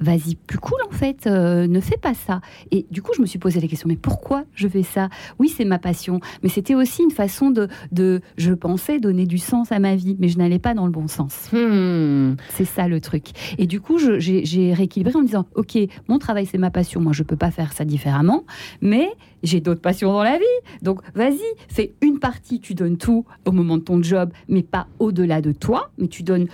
[0.00, 2.40] vas-y, plus cool en fait, euh, ne fais pas ça.
[2.70, 5.08] Et du coup, je me suis posé la question, mais pourquoi je fais ça?
[5.38, 9.38] Oui, c'est ma passion, mais c'était aussi une façon de, de, je pensais donner du
[9.38, 11.48] sens à ma vie, mais je n'allais pas dans le bon sens.
[11.52, 12.34] Hmm.
[12.50, 13.26] C'est ça le truc.
[13.58, 17.12] Et du coup, j'ai rééquilibré en me disant, ok, mon travail c'est ma passion, moi
[17.12, 18.44] je peux pas faire ça différemment,
[18.80, 19.08] mais
[19.42, 20.44] j'ai d'autres passions dans la vie.
[20.82, 24.86] Donc vas-y, fais une partie, tu donnes tout au moment de ton job, mais pas
[24.98, 26.48] au-delà de toi, mais tu donnes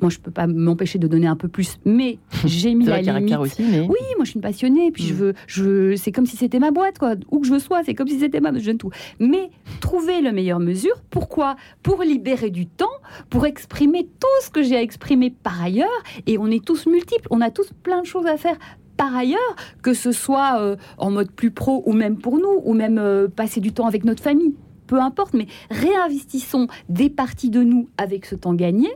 [0.00, 3.36] moi, je peux pas m'empêcher de donner un peu plus, mais j'ai mis la limite.
[3.38, 3.80] Aussi, mais...
[3.80, 5.16] Oui, moi, je suis une passionnée, puis je mm.
[5.16, 7.14] veux, je, c'est comme si c'était ma boîte, quoi.
[7.30, 8.90] Où que je sois, c'est comme si c'était ma, je donne tout.
[9.18, 11.56] Mais trouver la meilleure mesure, pourquoi?
[11.82, 12.86] Pour libérer du temps,
[13.30, 15.88] pour exprimer tout ce que j'ai à exprimer par ailleurs,
[16.26, 18.56] et on est tous multiples, on a tous plein de choses à faire
[18.96, 22.74] par ailleurs, que ce soit euh, en mode plus pro ou même pour nous, ou
[22.74, 24.54] même euh, passer du temps avec notre famille
[24.88, 28.88] peu importe, mais réinvestissons des parties de nous avec ce temps gagné,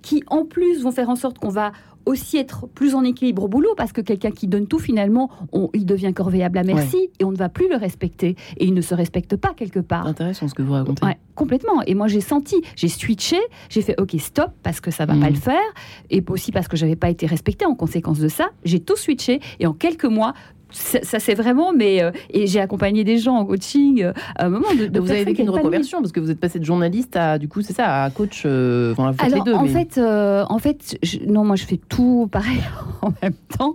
[0.00, 1.72] qui en plus vont faire en sorte qu'on va
[2.06, 5.30] aussi être plus en équilibre au boulot parce que quelqu'un qui donne tout finalement,
[5.74, 8.80] il devient corvéable à merci et on ne va plus le respecter et il ne
[8.80, 10.06] se respecte pas quelque part.
[10.06, 11.04] Intéressant ce que vous racontez.
[11.34, 11.82] complètement.
[11.86, 15.30] Et moi j'ai senti, j'ai switché, j'ai fait ok stop parce que ça va pas
[15.30, 15.34] mm.
[15.34, 15.74] le faire
[16.10, 18.50] et aussi parce que j'avais pas été respectée en conséquence de ça.
[18.64, 20.34] J'ai tout switché et en quelques mois
[20.72, 24.48] ça, c'est vraiment, mais euh, et j'ai accompagné des gens en coaching euh, à un
[24.48, 24.98] moment de.
[24.98, 27.62] vous avez vécu une reconversion parce que vous êtes passé de journaliste à, du coup,
[27.62, 28.42] c'est ça, à coach.
[28.46, 32.60] Euh, Alors, en fait, en fait, non, moi je fais tout pareil
[33.02, 33.74] en même temps,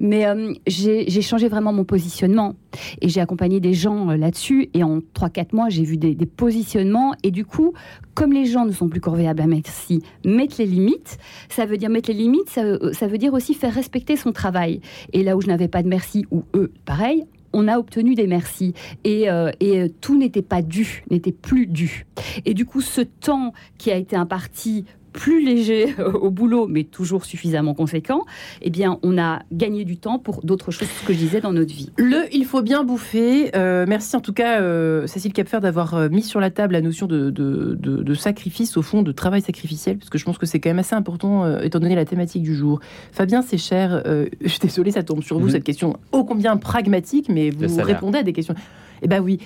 [0.00, 0.26] mais
[0.66, 2.54] j'ai changé vraiment mon positionnement
[3.00, 7.14] et j'ai accompagné des gens là-dessus et en 3-4 mois j'ai vu des, des, positionnements
[7.22, 7.72] et du coup,
[8.14, 11.90] comme les gens ne sont plus corvéables à merci, mettre les limites, ça veut dire
[11.90, 14.80] mettre les limites, ça, ça veut dire aussi faire respecter son travail.
[15.12, 18.26] Et là où je n'avais pas de merci ou eux, pareil, on a obtenu des
[18.26, 22.06] merci et, euh, et euh, tout n'était pas dû, n'était plus dû.
[22.44, 27.24] Et du coup, ce temps qui a été imparti plus léger au boulot, mais toujours
[27.24, 28.26] suffisamment conséquent,
[28.60, 31.52] eh bien, on a gagné du temps pour d'autres choses, ce que je disais dans
[31.52, 31.90] notre vie.
[31.96, 33.56] Le il faut bien bouffer.
[33.56, 36.80] Euh, merci en tout cas, euh, Cécile Capfer, d'avoir euh, mis sur la table la
[36.80, 40.60] notion de, de, sacrifice, au fond, de travail sacrificiel, parce que je pense que c'est
[40.60, 42.80] quand même assez important, étant donné la thématique du jour.
[43.12, 44.02] Fabien, c'est cher.
[44.40, 45.52] je suis désolée, ça tombe sur vous, mhm.
[45.52, 48.54] cette question ô combien pragmatique, mais vous répondez à des questions.
[49.02, 49.38] Eh ben oui,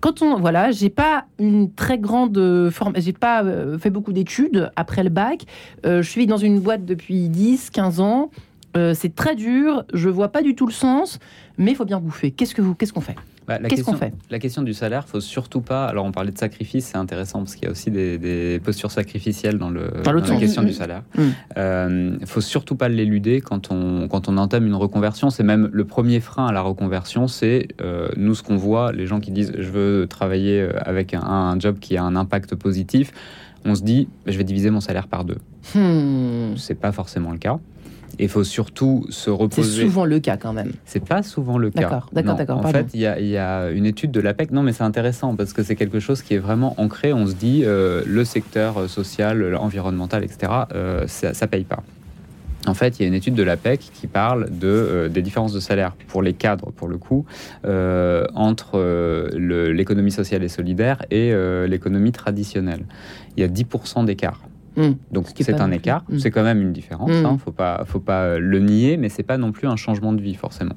[0.00, 4.70] quand on voilà, j'ai pas une très grande forme, j'ai pas euh, fait beaucoup d'études
[4.76, 5.44] après le bac.
[5.86, 8.30] Euh, je suis dans une boîte depuis 10, 15 ans.
[8.94, 11.18] c'est très dur, je vois pas du tout le sens,
[11.58, 12.30] mais il faut bien bouffer.
[12.30, 13.16] Qu'est-ce que vous, qu'est-ce qu'on fait?
[13.58, 14.12] Bah, Qu'est-ce qu'on fait?
[14.30, 15.86] La question du salaire, faut surtout pas.
[15.86, 19.58] Alors, on parlait de sacrifice, c'est intéressant parce qu'il y a aussi des, postures sacrificielles
[19.58, 21.02] dans, le, dans, la question du salaire.
[21.16, 21.34] Il mm.
[21.56, 25.30] euh, faut surtout pas l'éluder quand on, quand on entame une reconversion.
[25.30, 27.26] C'est même le premier frein à la reconversion.
[27.26, 31.14] C'est euh, nous ce qu'on voit, les gens qui disent je veux travailler euh, avec
[31.14, 33.12] un, job qui a un impact positif.
[33.64, 35.38] On se dit, je vais diviser mon salaire par deux.
[35.74, 36.56] Hmm.
[36.56, 37.58] C'est pas forcément le cas
[38.20, 39.82] il faut surtout se reposer.
[39.82, 40.72] C'est souvent le cas quand même.
[40.84, 41.82] C'est pas souvent le cas.
[41.82, 42.58] D'accord, d'accord, d'accord.
[42.58, 44.50] En fait, il y, a une étude de l'APEC.
[44.50, 47.12] Non, mais c'est intéressant parce que c'est quelque chose qui est vraiment ancré.
[47.12, 51.82] On se dit, euh, le secteur social, environnemental, etc., euh, ça, ça paye pas.
[52.66, 55.54] En fait, il y a une étude de l'APEC qui parle de, euh, des différences
[55.54, 57.24] de salaire pour les cadres, pour le coup,
[57.64, 58.78] entre
[59.34, 61.32] l'économie sociale et solidaire et
[61.66, 62.84] l'économie traditionnelle.
[63.36, 64.42] Il y a 10% d'écart.
[64.76, 64.92] Hmm.
[65.10, 66.18] Donc c'est un écart, hmm.
[66.18, 67.26] c'est quand même une différence, il hmm.
[67.26, 70.20] hein, faut pas, faut pas le nier, mais c'est pas non plus un changement de
[70.20, 70.76] vie forcément.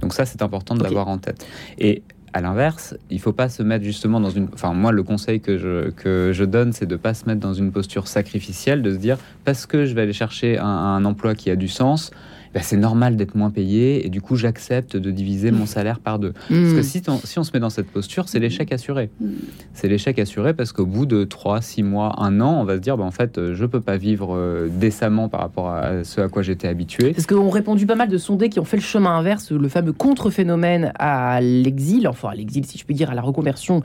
[0.00, 1.46] Donc ça c'est important de l'avoir en tête.
[1.78, 4.48] Et à l'inverse, il faut pas se mettre justement dans une.
[4.54, 7.52] Enfin, moi, le conseil que je, que je donne, c'est de pas se mettre dans
[7.52, 11.50] une posture sacrificielle, de se dire parce que je vais aller chercher un emploi qui
[11.50, 12.10] a du sens,
[12.54, 16.18] bah, c'est normal d'être moins payé et du coup j'accepte de diviser mon salaire par
[16.18, 16.32] deux.
[16.32, 16.82] Parce que mm.
[16.82, 19.10] si, si, on se met dans cette posture, c'est l'échec assuré.
[19.20, 19.30] Mm.
[19.72, 22.80] C'est l'échec assuré parce qu'au bout de 3, 6 mois, un an, on va se
[22.80, 26.20] dire bah, en fait euh, je peux pas vivre euh, décemment par rapport à ce
[26.20, 27.12] à quoi j'étais habitué.
[27.12, 29.92] Parce qu'on répondu pas mal de sondés qui ont fait le chemin inverse, le fameux
[29.92, 33.82] contre-phénomène à l'exil, enfin à l'exil si je puis dire, à la reconversion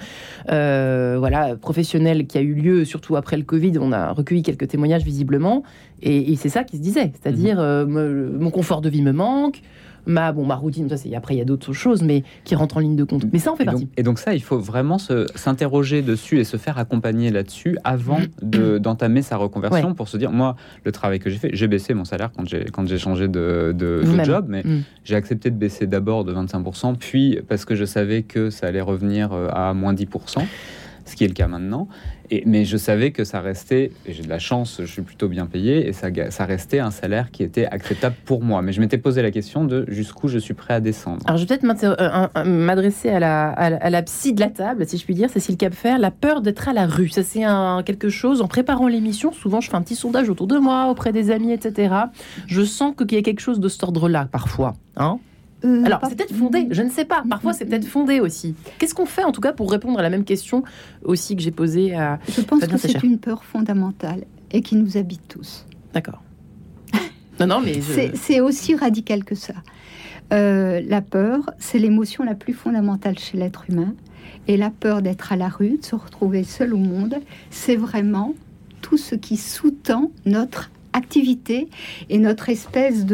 [0.52, 3.74] euh, voilà, professionnelle qui a eu lieu surtout après le Covid.
[3.80, 5.64] On a recueilli quelques témoignages visiblement.
[6.02, 8.38] Et, c'est ça qui se disait, c'est-à-dire mm-hmm.
[8.38, 9.62] mon confort de vie me manque.
[10.08, 12.78] Ma, bon, ma routine, ça, c'est, après, il y a d'autres choses, mais qui rentrent
[12.78, 13.26] en ligne de compte.
[13.34, 13.90] Mais ça en fait partie.
[13.98, 18.80] et donc, ça, il faut vraiment s'interroger dessus et se faire accompagner là-dessus avant mm.
[18.80, 20.56] d'entamer sa reconversion pour se dire, moi,
[20.86, 23.76] le travail que j'ai fait, j'ai baissé mon salaire quand j'ai, quand j'ai changé de,
[23.78, 24.84] de, job, mais mm.
[25.04, 28.82] j'ai accepté de baisser d'abord de 25%, puis parce que je savais que ça allait
[28.82, 30.40] revenir euh, à moins 10%
[31.08, 31.88] ce qui est le cas maintenant.
[32.46, 35.46] Mais je savais que ça restait, et j'ai de la chance, je suis plutôt bien
[35.46, 38.62] payé, et ça, restait un salaire qui était acceptable pour moi.
[38.62, 41.22] Mais je m'étais posé la question de jusqu'où je suis prêt à descendre.
[41.26, 45.14] Alors je vais peut-être euh, m'adresser à la, psy de la table, si je puis
[45.14, 47.10] dire, Cécile Capfer, la peur d'être à la rue.
[47.10, 47.44] Ça c'est
[47.86, 51.14] quelque chose, en préparant l'émission, souvent je fais un petit sondage autour de moi, auprès
[51.14, 51.96] des amis, etc.
[52.48, 54.74] Je sens qu'il y a quelque chose de cet ordre-là parfois.
[54.98, 55.20] Hein
[55.68, 57.24] euh, Alors, c'est peut-être fondé, je ne sais pas.
[57.30, 58.56] Parfois, c'est peut-être fondé aussi.
[58.80, 60.64] Qu'est-ce qu'on fait, en tout cas, pour répondre à la même question
[61.04, 62.20] aussi que j'ai posée à.
[62.30, 65.66] Je pense que c'est une peur fondamentale et qui nous habite tous.
[65.94, 66.22] D'accord.
[67.40, 67.82] non, non, mais.
[68.16, 69.54] C'est aussi radical que ça.
[70.34, 73.94] Euh, la peur, c'est l'émotion la plus fondamentale chez l'être humain.
[74.48, 77.16] Et la peur d'être à la rue, de se retrouver seul au monde,
[77.50, 78.34] c'est vraiment
[78.82, 81.70] tout ce qui sous-tend notre activité
[82.10, 83.06] et notre espèce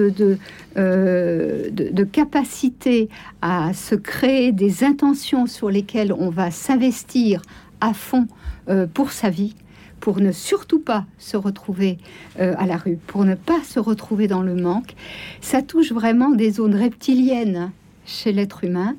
[0.78, 3.10] euh, de, de, capacité
[3.42, 7.42] à se créer des intentions sur lesquelles on va s'investir
[7.82, 8.28] à fond
[8.70, 9.56] euh, pour sa vie,
[10.00, 11.98] pour ne surtout pas se retrouver
[12.40, 14.96] euh, à la rue, pour ne pas se retrouver dans le manque,
[15.42, 17.72] ça touche vraiment des zones reptiliennes
[18.06, 18.96] chez l'être humain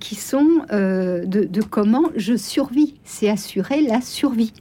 [0.00, 2.94] qui sont de, comment je survis.
[3.04, 4.54] C'est assurer la survie.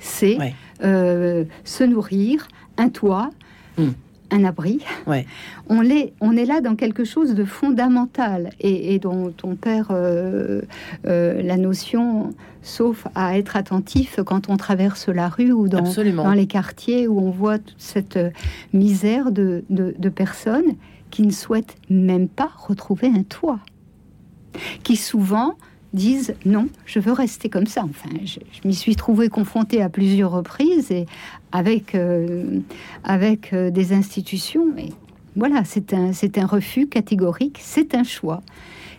[0.00, 0.36] C'est
[0.80, 3.30] se nourrir, un toit,
[3.78, 3.90] hmm.
[4.30, 4.80] un abri.
[5.06, 5.26] Ouais.
[5.68, 10.62] On, est, on est là dans quelque chose de fondamental et, dont on perd euh,
[11.06, 16.32] euh, la notion, sauf à être attentif quand on traverse la rue ou dans, dans
[16.32, 18.18] les quartiers où on voit toute cette
[18.72, 20.74] misère de, de personnes
[21.14, 23.60] qui ne souhaitent même pas retrouver un toit,
[24.82, 25.54] qui souvent
[25.94, 27.84] disent non, je veux rester comme ça.
[27.84, 31.06] Enfin, je, m'y suis trouvée confrontée à plusieurs reprises et
[31.52, 32.60] avec, euh,
[33.04, 34.66] avec euh, des institutions.
[34.74, 34.90] Mais
[35.36, 38.42] voilà, c'est un, c'est un refus catégorique, c'est un choix.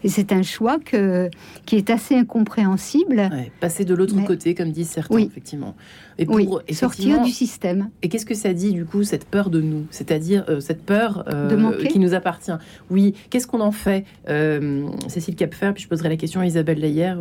[0.03, 1.29] Et c'est un choix que,
[1.65, 3.29] qui est assez incompréhensible.
[3.59, 5.75] passer de l'autre côté, comme disent certains, effectivement.
[6.17, 7.89] Et pour sortir du système.
[8.01, 9.85] Et qu'est-ce que ça dit, du coup, cette peur de nous?
[9.91, 12.51] C'est-à-dire euh, cette peur euh, qui nous appartient.
[12.89, 16.79] Oui, qu'est-ce qu'on en fait euh, Cécile Capfer, puis je poserai la question à Isabelle
[16.79, 17.13] Layer.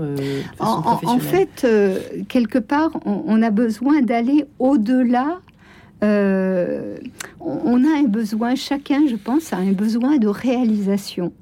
[0.60, 1.66] En, en, fait,
[2.28, 5.40] quelque part, on, a besoin d'aller au-delà
[6.02, 11.32] on a un besoin, chacun, je pense, a un besoin de réalisation.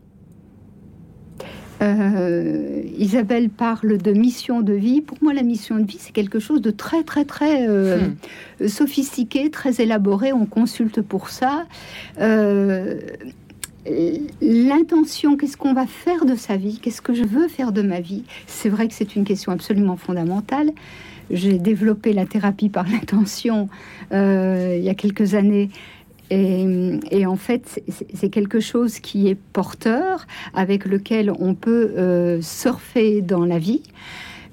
[1.83, 5.01] Euh, Isabelle parle de mission de vie.
[5.01, 8.09] Pour moi, la mission de vie, c'est quelque chose de très, très, très euh,
[8.61, 8.69] hmm.
[8.69, 10.33] sophistiqué, très élaboré.
[10.33, 11.65] On consulte pour ça.
[12.21, 13.01] Euh,
[14.41, 16.79] l'intention, qu'est-ce qu'on va faire de sa vie?
[16.81, 18.23] Qu'est-ce que je veux faire de ma vie?
[18.47, 20.71] C'est vrai que c'est une question absolument fondamentale.
[21.31, 23.69] J'ai développé la thérapie par l'intention
[24.13, 25.71] il y a quelques années
[27.11, 27.83] Et, en fait,
[28.15, 33.83] c'est quelque chose qui est porteur, avec lequel on peut euh, surfer dans la vie.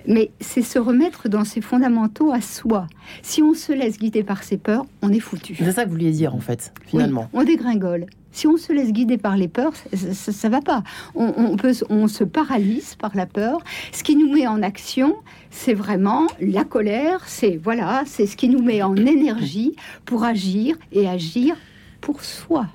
[0.08, 2.88] Mais c'est se remettre dans ses fondamentaux à soi.
[3.22, 5.56] Si on se laisse guider par ses peurs, on est foutu.
[5.56, 7.30] C'est ça que vous vouliez dire, en fait, finalement.
[7.34, 8.08] on dégringole.
[8.32, 10.84] Si on se laisse guider par les peurs, ça, ne va pas.
[11.16, 13.62] On, peut, on se paralyse par la peur.
[13.92, 15.16] Ce qui nous met en action,
[15.50, 17.24] c'est vraiment la colère.
[17.26, 19.76] C'est voilà, c'est ce qui nous met en énergie
[20.06, 21.56] pour agir et agir
[22.02, 22.68] pour soi.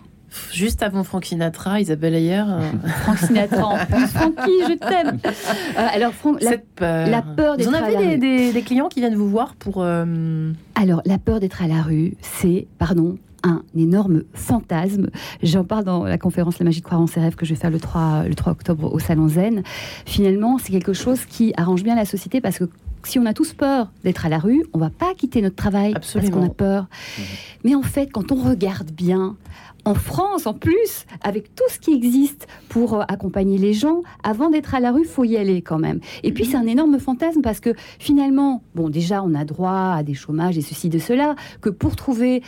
[0.53, 2.43] Juste avant Frank Sinatra, Isabelle Ayer.
[2.47, 2.71] Euh.
[3.03, 4.07] Frank Sinatra en plus.
[4.09, 5.19] Francky, je t'aime.
[5.77, 7.09] Euh, alors, Franck, la, peur.
[7.09, 9.79] la peur d'être Vous en avez des, des, clients qui viennent vous voir pour.
[9.79, 15.09] Euh, alors, la peur d'être à la rue, c'est, pardon, un énorme fantasme.
[15.43, 17.61] J'en parle dans la conférence La magie de croire en ses rêves que je vais
[17.61, 19.63] faire le 3, le 3 octobre au Salon Zen.
[20.07, 22.65] Finalement, c'est quelque chose qui arrange bien la société parce que
[23.05, 25.93] si on a tous peur d'être à la rue, on va pas quitter notre travail
[25.93, 26.85] parce qu'on a peur.
[26.85, 27.23] Mmh.
[27.65, 29.37] Mais en fait, quand on regarde bien,
[29.85, 34.51] en France, en plus, avec tout ce qui existe pour euh, accompagner les gens, avant
[34.51, 36.01] d'être à la rue, faut y aller quand même.
[36.23, 40.03] Et puis, c'est un énorme fantasme parce que finalement, bon, déjà, on a droit à
[40.03, 42.43] des chômages et ceci, de cela, que pour trouver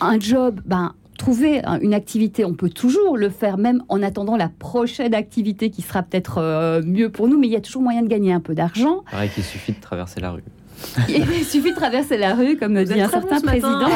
[0.00, 4.48] un job, ben, trouver une activité, on peut toujours le faire, même en attendant la
[4.48, 8.02] prochaine activité qui sera peut-être euh, mieux pour nous, mais il y a toujours moyen
[8.02, 9.04] de gagner un peu d'argent.
[9.10, 10.42] Pareil qu'il suffit de traverser la rue.
[11.08, 13.88] Il suffit de traverser la rue, comme dit un certain président.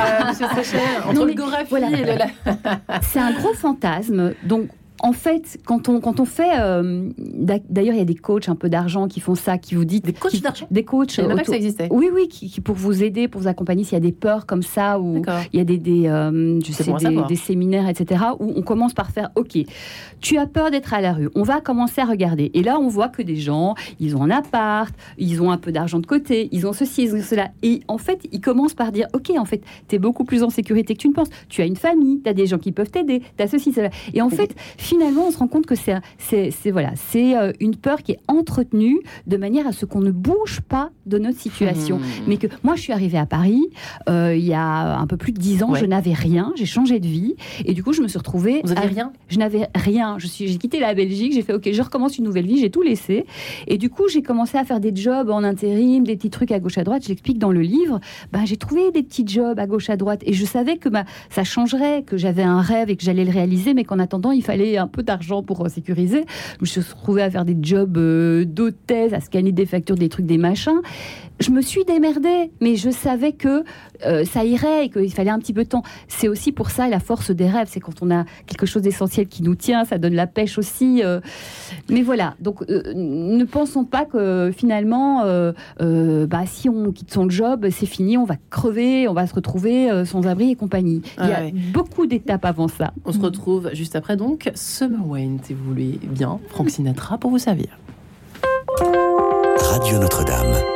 [3.02, 4.34] C'est un gros fantasme.
[4.44, 4.68] Donc,
[5.00, 6.58] en fait, quand on, quand on fait.
[6.58, 9.84] Euh, d'ailleurs, il y a des coachs un peu d'argent qui font ça, qui vous
[9.84, 10.02] disent.
[10.02, 11.18] Des coachs d'argent Des coachs.
[11.18, 11.88] Il que ça existait.
[11.90, 14.62] Oui, oui, qui, pour vous aider, pour vous accompagner s'il y a des peurs comme
[14.62, 15.22] ça, ou
[15.52, 18.94] il y a des, des, euh, je sais, des, des, séminaires, etc., où on commence
[18.94, 19.58] par faire OK,
[20.20, 22.50] tu as peur d'être à la rue, on va commencer à regarder.
[22.54, 25.72] Et là, on voit que des gens, ils ont un appart, ils ont un peu
[25.72, 27.50] d'argent de côté, ils ont ceci, ils ont cela.
[27.62, 30.50] Et en fait, ils commencent par dire OK, en fait, tu es beaucoup plus en
[30.50, 31.28] sécurité que tu ne penses.
[31.48, 33.90] Tu as une famille, tu as des gens qui peuvent t'aider, tu as ceci, cela.
[34.14, 34.54] Et en fait,
[34.86, 39.00] finalement, on se rend compte que c'est, voilà, c'est euh, une peur qui est entretenue
[39.26, 41.98] de manière à ce qu'on ne bouge pas de notre situation.
[41.98, 42.02] Mmh.
[42.28, 43.62] Mais que moi, je suis arrivée à Paris
[44.08, 47.00] euh, il y a un peu plus de dix ans, je n'avais rien, j'ai changé
[47.00, 47.34] de vie,
[47.64, 48.60] et du coup, je me suis retrouvée.
[48.64, 49.12] Vous avez rien?
[49.28, 50.16] Je n'avais rien.
[50.18, 52.70] Je suis, j'ai quitté la Belgique, j'ai fait OK, je recommence une nouvelle vie, j'ai
[52.70, 53.26] tout laissé,
[53.66, 56.60] et du coup, j'ai commencé à faire des jobs en intérim, des petits trucs à
[56.60, 57.02] gauche à droite.
[57.04, 58.00] Je l'explique dans le livre.
[58.32, 61.04] Ben, j'ai trouvé des petits jobs à gauche à droite, et je savais que bah,
[61.30, 64.42] ça changerait, que j'avais un rêve et que j'allais le réaliser, mais qu'en attendant, il
[64.42, 66.24] fallait un peu d'argent pour euh, sécuriser.
[66.56, 70.08] Je me suis retrouvée à faire des jobs euh, d'hôtesse, à scanner des factures, des
[70.08, 70.80] trucs, des machins.
[71.38, 73.62] Je me suis démerdée, mais je savais que
[74.06, 75.82] euh, ça irait et qu'il fallait un petit peu de temps.
[76.08, 79.28] C'est aussi pour ça la force des rêves, c'est quand on a quelque chose d'essentiel
[79.28, 81.02] qui nous tient, ça donne la pêche aussi.
[81.90, 85.24] Mais voilà, donc ne pensons pas que finalement,
[85.78, 90.04] bah, si on quitte son job, c'est fini, on va crever, on va se retrouver
[90.04, 91.02] sans abri et compagnie.
[91.20, 92.92] Il y a beaucoup d'étapes avant ça.
[93.04, 94.96] On se retrouve juste après donc Summer
[95.42, 97.78] si vous voulez bien, Frank Sinatra pour vous servir.
[99.58, 100.75] Radio Notre-Dame.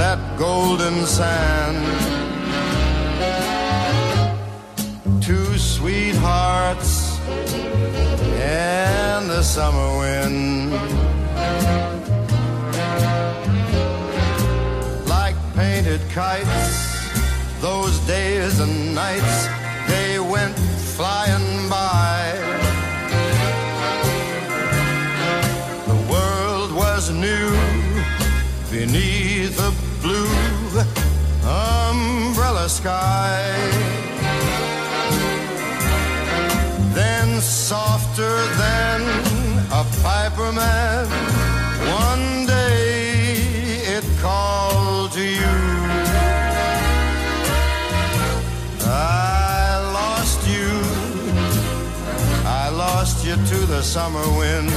[0.00, 1.76] that golden sand.
[5.22, 7.20] Two sweethearts
[8.40, 10.72] and the summer wind.
[15.06, 16.70] Like painted kites,
[17.60, 19.48] those days and nights,
[19.86, 20.56] they went
[20.96, 22.16] flying by.
[25.90, 27.50] The world was new
[28.70, 29.89] beneath umbrella
[32.70, 33.42] sky.
[36.94, 39.00] Then softer than
[39.80, 41.06] a piper man,
[42.06, 42.94] one day
[43.96, 45.58] it called to you.
[48.86, 50.70] I lost you,
[52.46, 54.70] I lost you to the summer wind.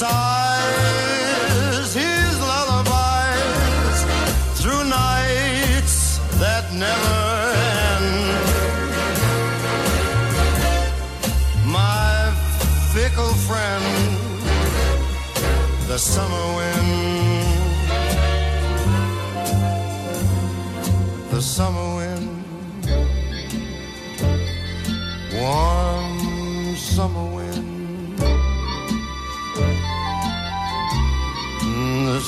[0.00, 3.98] Sighs his lullabies
[4.58, 7.18] through nights that never
[7.94, 8.10] end?
[11.80, 12.12] My
[12.92, 13.86] fickle friend,
[15.86, 16.90] the summer wind.
[21.30, 22.28] The summer wind,
[25.34, 27.43] warm summer wind,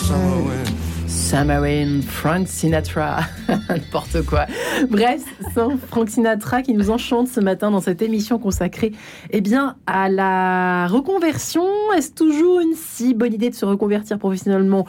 [0.09, 2.05] Mm, summer wind.
[2.05, 3.21] Frank Sinatra,
[3.69, 4.47] n'importe quoi.
[4.89, 8.93] Bref, c'est Frank Sinatra qui nous enchante ce matin dans cette émission consacrée
[9.31, 11.67] eh bien, à la reconversion.
[11.97, 14.87] Est-ce toujours une si bonne idée de se reconvertir professionnellement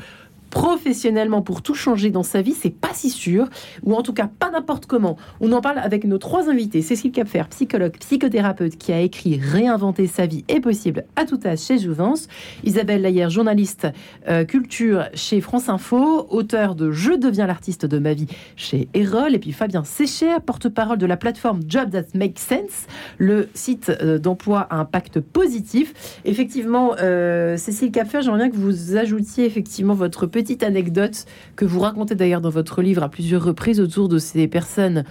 [0.50, 3.48] professionnellement pour tout changer dans sa vie, c'est pas si sûr,
[3.84, 5.18] ou en tout cas pas n'importe comment.
[5.40, 6.82] On en parle avec nos trois invités.
[6.82, 11.60] Cécile Capfer, psychologue, psychothérapeute, qui a écrit Réinventer sa vie est possible à tout âge
[11.60, 12.28] chez Jouvence.
[12.64, 13.88] Isabelle Layer, journaliste
[14.28, 19.36] euh, culture chez France Info, auteur de Je deviens l'artiste de ma vie chez Erol,
[19.36, 22.88] et puis Fabien Sécher, porte-parole de la plateforme Job That Makes Sense,
[23.18, 26.22] le site euh, d'emploi à impact positif.
[26.26, 31.26] Effectivement, euh, Cécile Capfer, j'aimerais bien que vous ajoutiez effectivement votre petite anecdote
[31.56, 35.04] que vous racontez d'ailleurs dans votre livre à plusieurs reprises autour de ces personnes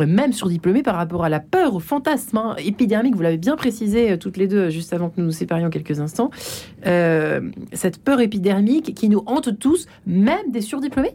[0.00, 4.10] même surdiplômées par rapport à la peur, au fantasme hein, épidermique, vous l'avez bien précisé
[4.10, 6.30] euh, toutes les deux juste avant que nous nous séparions quelques instants,
[6.84, 7.40] euh,
[7.72, 11.14] cette peur épidermique qui nous hante tous, même des surdiplômés?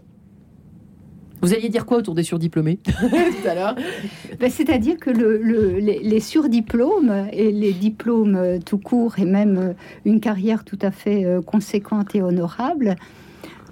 [1.42, 3.76] Vous alliez dire quoi autour des surdiplômés tout à l'heure?
[4.40, 9.58] Ben, C'est-à-dire que le, le, les, surdiplômes et les diplômes euh, tout court et même
[9.58, 9.74] euh,
[10.06, 12.96] une carrière tout à fait euh, conséquente et honorable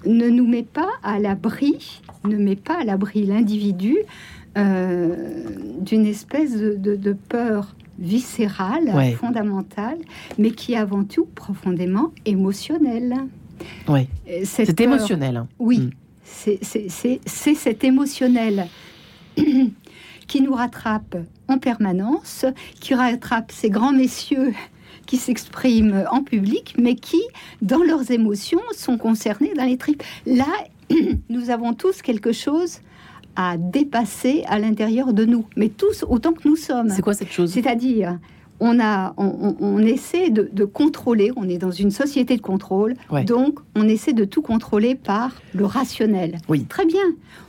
[0.06, 3.96] ne nous met pas à l'abri, ne met pas à l'abri l'individu
[4.58, 5.44] euh,
[5.80, 9.12] d'une espèce de, de, de, peur viscérale, Ouais.
[9.12, 9.98] fondamentale,
[10.38, 13.14] mais qui est avant tout profondément émotionnelle.
[14.44, 15.36] Cette c'est peur- émotionnel.
[15.36, 15.48] hein.
[15.58, 15.90] Oui, Mm.
[16.24, 18.66] c'est cet émotionnel
[20.26, 21.16] qui nous rattrape
[21.48, 22.44] en permanence,
[22.80, 24.52] qui rattrape ces grands messieurs
[25.10, 27.20] qui s'expriment en public, mais qui,
[27.62, 30.04] dans leurs émotions, sont concernés dans les tripes.
[30.24, 30.46] Là,
[31.28, 32.78] nous avons tous quelque chose
[33.34, 36.90] à dépasser à l'intérieur de nous, mais tous autant que nous sommes.
[36.90, 37.50] C'est quoi cette chose?
[37.50, 38.20] C'est-à-dire,
[38.60, 43.24] on, a, on, essaie de, de contrôler, on est dans une société de contrôle, Ouais.
[43.24, 46.38] donc on essaie de tout contrôler par le rationnel.
[46.48, 46.66] Oui.
[46.68, 47.02] Très bien,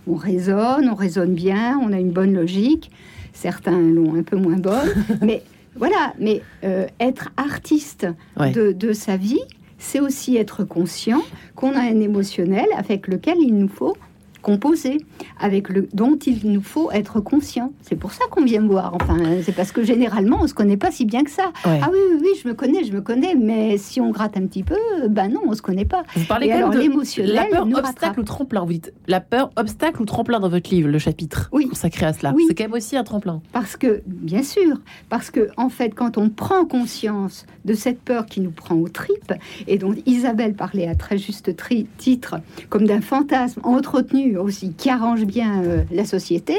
[0.07, 2.89] on raisonne, on raisonne bien, on a une bonne logique,
[3.33, 4.89] certains l'ont un peu moins bonne,
[5.21, 5.43] mais
[5.75, 8.07] voilà, mais euh, être artiste
[8.37, 8.51] Ouais.
[8.51, 9.41] de, de sa vie,
[9.77, 11.21] c'est aussi être conscient
[11.55, 13.95] qu'on a un émotionnel avec lequel il nous faut
[14.41, 14.97] composer,
[15.39, 17.71] avec le dont il nous faut être conscient.
[17.81, 18.93] C'est pour ça qu'on vient me voir.
[18.95, 21.51] Enfin, c'est parce que généralement on se connaît pas si bien que ça.
[21.65, 21.79] Ouais.
[21.81, 24.45] Ah oui, oui, oui, je me connais, je me connais, mais si on gratte un
[24.47, 24.75] petit peu,
[25.09, 26.03] ben non, on se connaît pas.
[26.15, 28.17] Vous parlez Et quand même alors de l'émotionnel la peur nous obstacle rattrape.
[28.17, 28.61] ou tremplin.
[28.65, 31.67] Vous dites la peur obstacle ou tremplin dans votre livre, le chapitre Oui.
[31.67, 32.33] consacré à cela.
[32.35, 32.45] Oui.
[32.47, 33.41] C'est quand même aussi un tremplin.
[33.53, 34.77] Parce que, bien sûr,
[35.09, 38.89] parce que en fait, quand on prend conscience de cette peur qui nous prend aux
[38.89, 39.33] tripes,
[39.67, 42.35] et dont Isabelle parlait à très juste tri- titre,
[42.69, 46.55] comme d'un fantasme entretenu aussi, qui arrange bien euh, la société,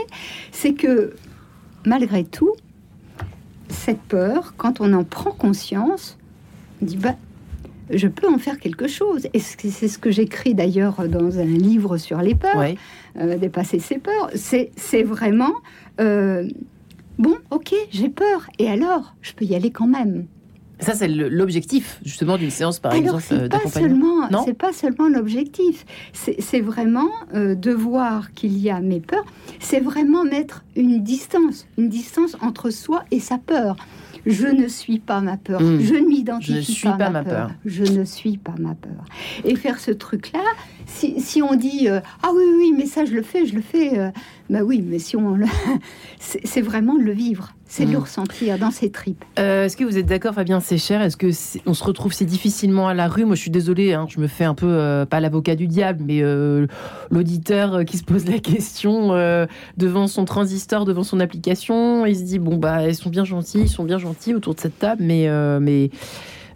[0.50, 1.14] c'est que,
[1.86, 2.52] malgré tout,
[3.68, 6.18] cette peur, quand on en prend conscience,
[6.80, 7.16] on dit, bah,
[7.90, 9.26] je peux en faire quelque chose.
[9.34, 12.74] Et c'est ce que j'écris d'ailleurs dans un livre sur les peurs
[13.18, 14.30] euh, dépasser ses peurs.
[14.34, 15.52] C'est, c'est vraiment
[16.00, 16.48] euh,
[17.18, 18.48] bon, ok, j'ai peur.
[18.58, 20.26] Et alors, je peux y aller quand même.
[20.82, 24.44] Ça, c'est l'objectif justement d'une séance, par alors, exemple, euh, pas d'accompagnement.
[24.44, 25.84] c'est pas seulement l'objectif.
[26.12, 29.24] C'est, vraiment euh, de voir qu'il y a mes peurs.
[29.60, 33.76] C'est vraiment mettre une distance, une distance entre soi et sa peur.
[34.26, 35.60] Je ne suis pas ma peur.
[35.60, 35.80] Mm.
[35.80, 37.50] Je ne m'identifie suis pas ma peur.
[37.64, 39.04] Je ne suis pas ma peur.
[39.44, 40.44] Et faire ce truc-là,
[40.86, 43.62] si, si on dit euh, ah oui oui mais ça je le fais, je le
[43.62, 44.10] fais, euh,
[44.52, 45.46] bah oui mais si on le,
[46.20, 47.92] c'est vraiment le vivre, c'est de Mm.
[47.92, 49.24] le ressentir dans ses tripes.
[49.38, 50.60] Euh, Est-ce que vous êtes d'accord, Fabien?
[50.60, 51.00] C'est cher.
[51.02, 51.28] Est-ce que
[51.66, 53.24] on se retrouve si difficilement à la rue?
[53.24, 56.04] Moi, je suis désolée, hein, je me fais un peu euh, pas l'avocat du diable,
[56.06, 56.66] mais euh,
[57.10, 59.08] l'auditeur qui se pose la question
[59.78, 63.60] devant son transistor, devant son application, il se dit bon bah ils sont bien gentils,
[63.62, 65.28] ils sont bien gentils autour de cette table, mais
[65.60, 65.90] mais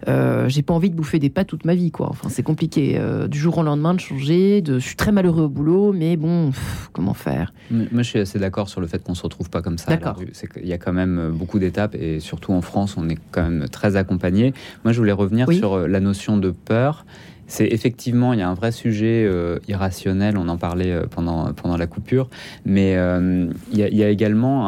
[0.07, 2.07] euh, j'ai pas envie de bouffer des pâtes toute ma vie, quoi.
[2.09, 2.97] Enfin, c'est compliqué.
[2.97, 4.61] Euh, du jour au lendemain de changer.
[4.61, 6.51] De, je suis très malheureux au boulot, mais bon,
[6.93, 7.53] comment faire?
[7.71, 9.91] Moi, je suis assez d'accord sur le fait qu'on se retrouve pas comme ça.
[9.91, 10.17] D'accord.
[10.53, 13.67] Qu'il y a quand même beaucoup d'étapes et surtout en France, on est quand même
[13.69, 14.53] très accompagné.
[14.83, 17.05] Moi, je voulais revenir sur la notion de peur
[17.47, 21.53] c'est effectivement, il y a un vrai sujet euh, irrationnel, on en parlait euh, pendant,
[21.53, 22.29] pendant la coupure,
[22.65, 24.65] mais euh, il, y a, également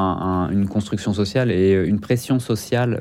[0.49, 2.99] une construction sociale et une pression sociale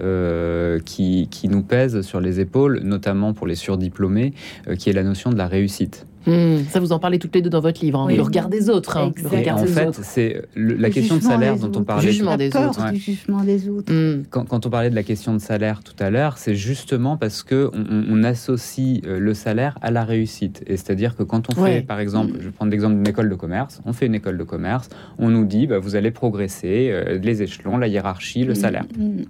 [0.85, 4.33] qui, qui, nous pèse sur les épaules, notamment pour les surdiplômés,
[4.79, 6.08] qui est la notion de la réussite.
[6.29, 8.01] Hmm, ça, vous en parlez toutes les deux dans votre livre.
[8.01, 8.15] Hein.
[8.15, 8.97] Le regard des autres.
[8.97, 9.13] Hein.
[9.25, 12.13] en fait, c'est la question de salaire dont on parlait.
[12.13, 12.93] Jugement des autres.
[12.93, 13.93] Du jugement des autres.
[14.31, 17.71] Quand, on parlait de la question de salaire tout à l'heure, c'est justement parce que
[17.75, 20.63] on, associe euh, le salaire à la réussite.
[20.67, 23.35] Et c'est-à-dire que quand on fait, par exemple, je vais prendre l'exemple d'une école de
[23.35, 27.19] commerce, on fait une école de commerce, on nous dit, bah, vous allez progresser, euh,
[27.23, 28.57] les échelons, la hiérarchie, le hmm.
[28.57, 28.85] salaire.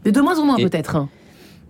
[0.05, 1.07] De moins en moins peut-être.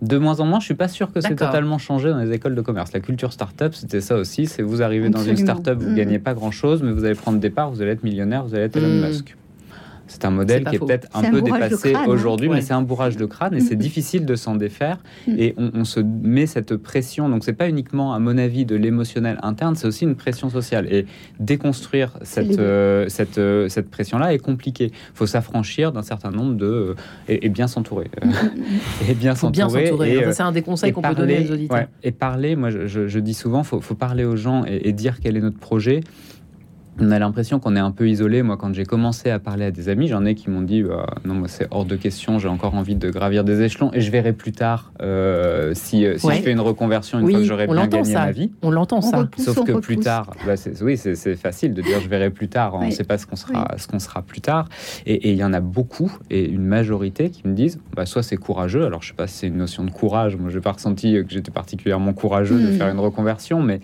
[0.01, 2.55] De moins en moins, je suis pas sûr que c'est totalement changé dans les écoles
[2.55, 2.93] de commerce.
[2.93, 4.45] La culture start-up, c'était ça aussi.
[4.45, 5.95] C'est vous arrivez dans une start-up, vous ne mm.
[5.95, 8.63] gagnez pas grand-chose, mais vous allez prendre des parts, vous allez être millionnaire, vous allez
[8.63, 9.07] être Elon mm.
[9.07, 9.35] Musk.
[10.09, 12.05] C'est un modèle qui est peut-être un, peu dépassé hein.
[12.07, 13.79] aujourd'hui, mais c'est un bourrage de crâne et c'est mm.
[13.79, 14.97] difficile de s'en défaire.
[15.27, 17.29] Et on, se met cette pression.
[17.29, 20.91] Donc, c'est pas uniquement, à mon avis, de l'émotionnel interne, c'est aussi une pression sociale.
[20.91, 21.05] Et
[21.39, 24.85] déconstruire cette, euh, cette, euh, cette pression-là est compliqué.
[24.85, 26.65] Il faut s'affranchir d'un certain nombre de.
[26.65, 26.95] Euh,
[27.27, 28.09] et, bien s'entourer.
[29.09, 29.93] et bien s'entourer.
[30.31, 31.87] C'est un des conseils qu'on peut donner aux auditeurs.
[32.03, 35.37] et parler, moi, je, dis souvent, il faut, faut, parler aux gens et dire quel
[35.37, 36.01] est notre projet
[37.01, 38.43] on a l'impression qu'on est un peu isolé.
[38.43, 41.05] Moi, quand j'ai commencé à parler à des amis, j'en ai qui m'ont dit bah,
[41.25, 42.39] non, moi c'est hors de question.
[42.39, 46.17] J'ai encore envie de gravir des échelons et je verrai plus tard euh, si, euh,
[46.17, 48.51] si je fais une reconversion une fois que j'aurai bien gagné ma vie.
[48.61, 49.27] On l'entend ça.
[49.37, 52.75] Sauf que plus tard, bah, oui, c'est facile de dire je verrai plus tard.
[52.75, 54.67] On ne sait pas ce qu'on sera, ce qu'on sera plus tard.
[55.05, 58.37] Et il y en a beaucoup et une majorité qui me disent bah, soit c'est
[58.37, 58.85] courageux.
[58.85, 60.35] Alors je sais pas si c'est une notion de courage.
[60.35, 62.77] Moi, j'ai pas ressenti que j'étais particulièrement courageux de hmm.
[62.77, 63.81] faire une reconversion, mais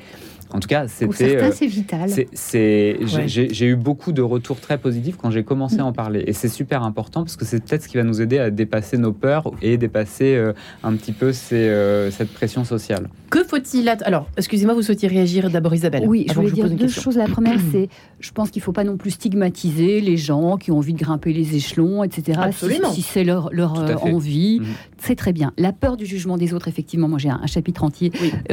[0.56, 1.36] en tout cas, c'était.
[1.36, 2.10] Euh, c'est vital.
[2.34, 2.98] C'est,
[3.28, 6.24] j'ai, eu beaucoup de retours très positifs quand j'ai commencé à en parler.
[6.28, 8.98] Et c'est super important parce que c'est peut-être ce qui va nous aider à dépasser
[8.98, 10.54] nos peurs et dépasser euh,
[10.84, 13.10] un petit peu euh, cette pression sociale.
[13.30, 13.90] Que faut-il.
[14.06, 17.18] Alors, excusez-moi, vous souhaitiez réagir d'abord, Isabelle Oui, je voulais dire deux choses.
[17.18, 17.90] La première, c'est
[18.26, 20.98] je pense qu'il ne faut pas non plus stigmatiser les gens qui ont envie de
[20.98, 22.40] grimper les échelons, etc.
[22.42, 22.92] Absolument.
[22.92, 24.68] Si, c'est leur, leur envie, mhm.
[24.98, 25.54] c'est très bien.
[25.58, 28.12] La peur du jugement des autres, effectivement, moi j'ai un, chapitre entier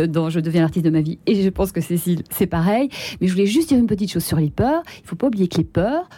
[0.08, 2.90] dans Je deviens l'artiste de ma vie et je pense que Cécile, c'est pareil.
[3.20, 4.82] Mais je voulais juste dire une petite chose sur les peurs.
[4.98, 6.08] Il ne faut pas oublier que les peurs,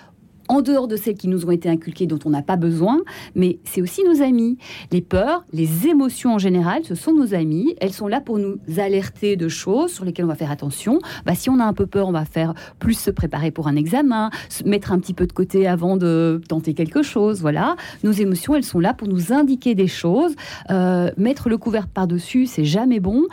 [0.49, 3.01] en dehors de celles qui nous ont été inculquées, dont on n'a pas besoin,
[3.35, 4.59] mais c'est aussi nos amis.
[4.93, 7.75] Les peurs, les émotions en général, ce sont nos amis.
[7.81, 10.99] Elles sont là pour nous alerter de choses sur lesquelles on va faire attention.
[11.25, 13.77] Bah, si on a un peu peur, on va faire plus se préparer pour un
[13.77, 17.41] examen, se mettre un petit peu de côté avant de tenter quelque chose.
[17.41, 17.77] Voilà.
[18.03, 20.35] Nos émotions, elles sont là pour nous indiquer des choses.
[20.71, 23.25] Euh, mettre le couvert par-dessus, c'est jamais bon.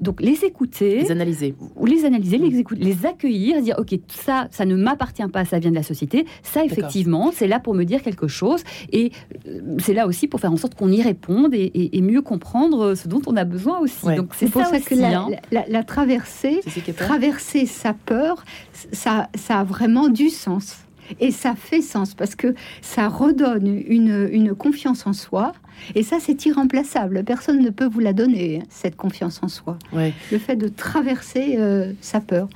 [0.00, 1.02] Donc les écouter.
[1.02, 1.54] Les analyser.
[1.76, 5.58] Ou les analyser, les, écouter, les accueillir, dire, OK, ça, ça ne m'appartient pas, ça
[5.58, 8.62] vient de la société ça, effectivement, c'est là pour me dire quelque chose.
[8.90, 9.12] Et
[9.46, 13.06] euh, c'est là aussi pour faire en sorte qu'on y réponde et, mieux comprendre ce
[13.06, 14.06] dont on a besoin aussi.
[14.16, 15.28] Donc c'est pour ça, que hein.
[15.50, 16.60] la, traversée,
[16.96, 18.44] traverser sa peur,
[18.92, 20.78] ça, ça a vraiment du sens.
[21.20, 25.52] Et ça fait sens parce que ça redonne une, une confiance en soi.
[25.94, 27.24] Et ça, c'est irremplaçable.
[27.24, 29.78] Personne ne peut vous la donner, cette confiance en soi.
[29.92, 32.48] Le fait de traverser euh, sa peur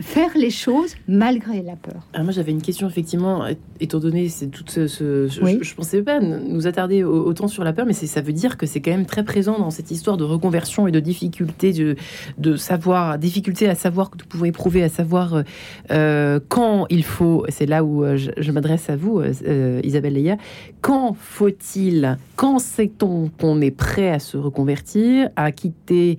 [0.00, 2.06] faire les choses malgré la peur.
[2.12, 3.44] Ah, moi, j'avais une question, effectivement,
[3.80, 7.86] étant donné c'est tout ce, je, ne pensais pas nous attarder autant sur la peur,
[7.86, 10.86] mais ça veut dire que c'est quand même très présent dans cette histoire de reconversion
[10.86, 11.96] et de difficulté de,
[12.38, 15.42] de savoir, difficulté à savoir que vous pouvez éprouver, à savoir
[15.90, 17.44] euh, quand il faut.
[17.48, 20.36] C'est là où euh, je, m'adresse à vous, euh, Isabelle Leia.
[20.80, 26.18] Quand faut-il, quand sait-on qu'on est prêt à se reconvertir, à quitter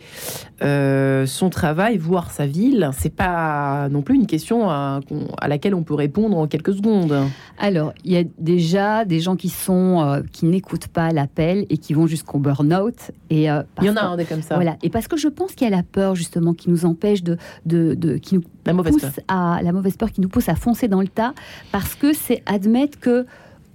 [0.61, 2.89] son travail, voire sa ville?
[2.93, 4.99] C'est pas non plus une question à,
[5.47, 7.15] laquelle on peut répondre en quelques secondes.
[7.57, 11.77] Alors, il y a déjà des gens qui sont euh, qui n'écoutent pas l'appel et
[11.77, 13.11] qui vont jusqu'au burn-out.
[13.29, 14.55] Et euh, il y en a un des comme ça.
[14.55, 14.77] Voilà.
[14.83, 17.37] Et parce que je pense qu'il y a la peur justement qui nous empêche de,
[17.65, 20.87] de, qui nous la mauvaise pousse à la mauvaise peur qui nous pousse à foncer
[20.87, 21.33] dans le tas,
[21.71, 23.25] parce que c'est admettre que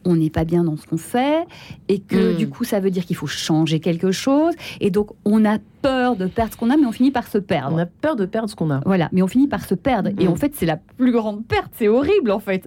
[0.06, 1.44] on n'est pas bien dans ce qu'on fait
[1.88, 2.36] et que hmm.
[2.36, 6.16] du coup ça veut dire qu'il faut changer quelque chose et donc on a peur
[6.16, 7.74] de perdre ce qu'on a mais on finit par se perdre.
[7.74, 8.80] On a peur de perdre ce qu'on a.
[8.86, 10.32] Voilà, mais on finit par se perdre et hmm.
[10.32, 12.66] en fait c'est la plus grande perte, c'est horrible en fait.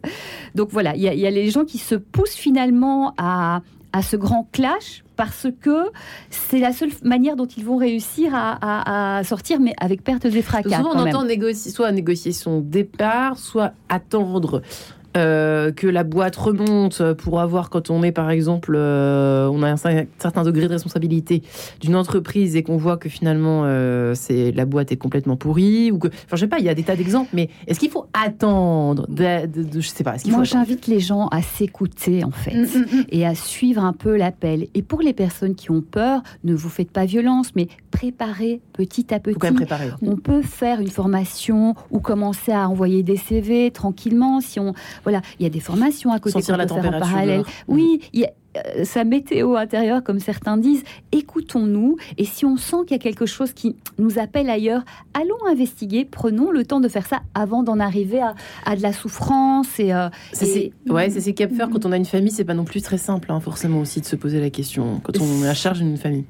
[0.54, 3.62] Donc voilà, il y, a les gens qui se poussent finalement à,
[3.94, 5.90] à ce grand clash parce que
[6.30, 10.78] c'est la seule manière dont ils vont réussir à, sortir, mais avec pertes et fracas.
[10.78, 14.62] Souvent, on entend négocier, soit négocier son départ, soit attendre
[15.20, 19.72] euh, que la boîte remonte pour avoir, quand on est par exemple, euh, on a
[19.72, 21.44] un, certain degré de responsabilité
[21.82, 26.00] d'une entreprise et qu'on voit que finalement euh, c'est la boîte est complètement pourrie ou
[26.00, 28.08] que, enfin, je sais pas, il y a des tas d'exemples, mais est-ce qu'il faut
[28.14, 30.16] attendre de, je sais pas.
[30.28, 33.06] Moi, j'invite les gens à s'écouter en fait mm, mm, mm.
[33.10, 34.68] et à suivre un peu l'appel.
[34.74, 39.14] Et pour les personnes qui ont peur, ne vous faites pas violence, mais préparez petit
[39.14, 39.38] à petit.
[40.02, 44.74] On peut faire une formation ou commencer à envoyer des CV tranquillement si on
[45.10, 47.44] voilà, il y a des formations à côté qu'on peut faire en parallèle.
[47.68, 52.58] Oui, il y a, euh, sa météo intérieure, comme certains disent, écoutons-nous et si on
[52.58, 54.84] sent qu'il y a quelque chose qui nous appelle ailleurs,
[55.14, 58.22] allons investiguer, prenons le temps de faire ça avant d'en arriver
[58.66, 59.80] à, de la souffrance.
[59.80, 62.54] Et, euh, c'est ouais, c'est ces cap faire quand on a une famille, c'est pas
[62.54, 65.48] non plus très simple, hein, forcément aussi de se poser la question quand on est
[65.48, 66.26] à charge d'une famille.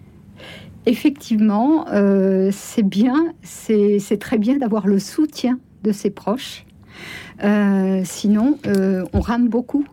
[0.85, 6.65] Effectivement, euh, c'est bien, c'est très bien d'avoir le soutien de ses proches.
[7.43, 9.85] Euh, sinon, euh, on rame beaucoup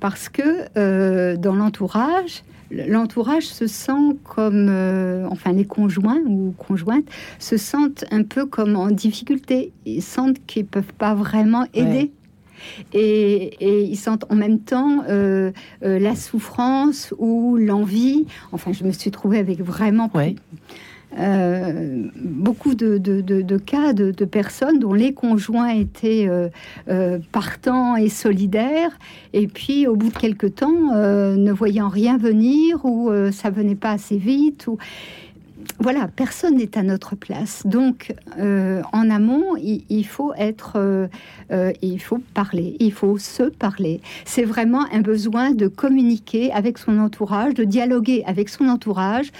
[0.00, 0.42] parce que
[0.76, 4.68] euh, dans l'entourage, l'entourage se sent comme,
[5.30, 7.06] enfin les conjoints ou conjointes
[7.38, 9.72] se sentent un peu comme en difficulté.
[9.86, 12.12] Ils sentent qu'ils peuvent pas vraiment aider.
[12.92, 15.02] Et, ils sentent en même temps
[15.80, 18.26] la souffrance ou l'envie.
[18.52, 20.10] Enfin, je me suis trouvée avec vraiment
[21.16, 22.98] euh, beaucoup de,
[23.58, 26.48] cas de, personnes dont les conjoints étaient euh,
[26.88, 28.98] euh, partants et solidaires,
[29.32, 33.92] et puis au bout de quelques temps, ne voyant rien venir ou ça venait pas
[33.92, 34.66] assez vite.
[34.66, 34.78] Ou
[35.80, 37.62] voilà, personne n'est à notre place.
[37.64, 41.06] Donc, euh, en amont, il, faut être, euh,
[41.52, 44.00] euh, il faut parler, il faut se parler.
[44.24, 49.30] C'est vraiment un besoin de communiquer avec son entourage, de dialoguer avec son entourage,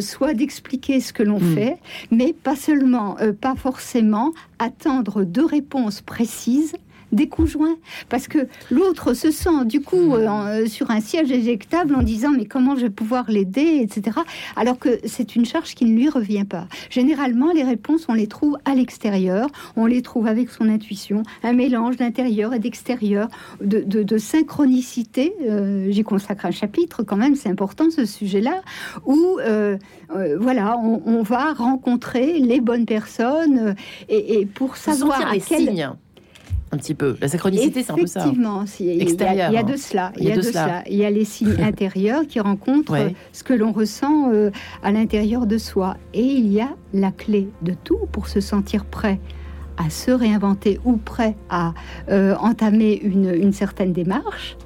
[0.00, 1.54] soit d'expliquer ce que l'on hmm.
[1.54, 1.78] fait,
[2.10, 6.74] mais pas seulement, pas forcément attendre de réponses précises
[7.12, 7.76] des conjoints.
[8.08, 12.30] Parce que l'autre se sent du coup euh, euh, sur un siège éjectable en disant
[12.36, 14.18] mais comment je vais pouvoir l'aider, etc.
[14.56, 16.66] Alors que c'est une charge qui ne lui revient pas.
[16.90, 21.52] Généralement, les réponses, on les trouve à l'extérieur, on les trouve avec son intuition, un
[21.52, 23.28] mélange d'intérieur et d'extérieur,
[23.60, 25.34] de, synchronicité.
[25.42, 28.62] Euh, j'y consacre un chapitre quand même, c'est important ce sujet-là,
[29.06, 29.38] où
[30.38, 33.74] voilà, on, va rencontrer les bonnes personnes
[34.08, 35.94] et, pour savoir à quel
[36.72, 37.16] un petit peu.
[37.20, 38.20] La synchronicité, c'est un peu ça.
[38.20, 39.04] Effectivement, il, y a,
[39.62, 40.12] de cela.
[40.16, 40.82] Il y a, de, cela.
[40.88, 42.96] Il y a les signes intérieurs qui rencontrent
[43.32, 44.50] ce que l'on ressent euh,
[44.82, 45.96] à l'intérieur de soi.
[46.14, 49.20] Et il y a la clé de tout pour se sentir prêt
[49.76, 51.74] à se réinventer ou prêt à
[52.10, 54.56] euh, entamer une certaine démarche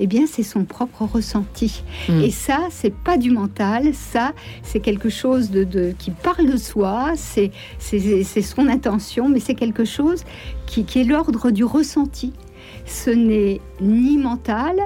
[0.00, 1.82] eh bien, c'est son propre ressenti.
[2.08, 2.20] Hmm.
[2.20, 4.32] Et ça, c'est pas du mental, ça,
[4.62, 7.52] c'est quelque chose de, qui parle de soi, c'est
[8.42, 10.24] son intention, mais c'est quelque chose
[10.66, 12.32] qui, qui est l'ordre du ressenti.
[12.86, 14.76] Ce n'est ni mental,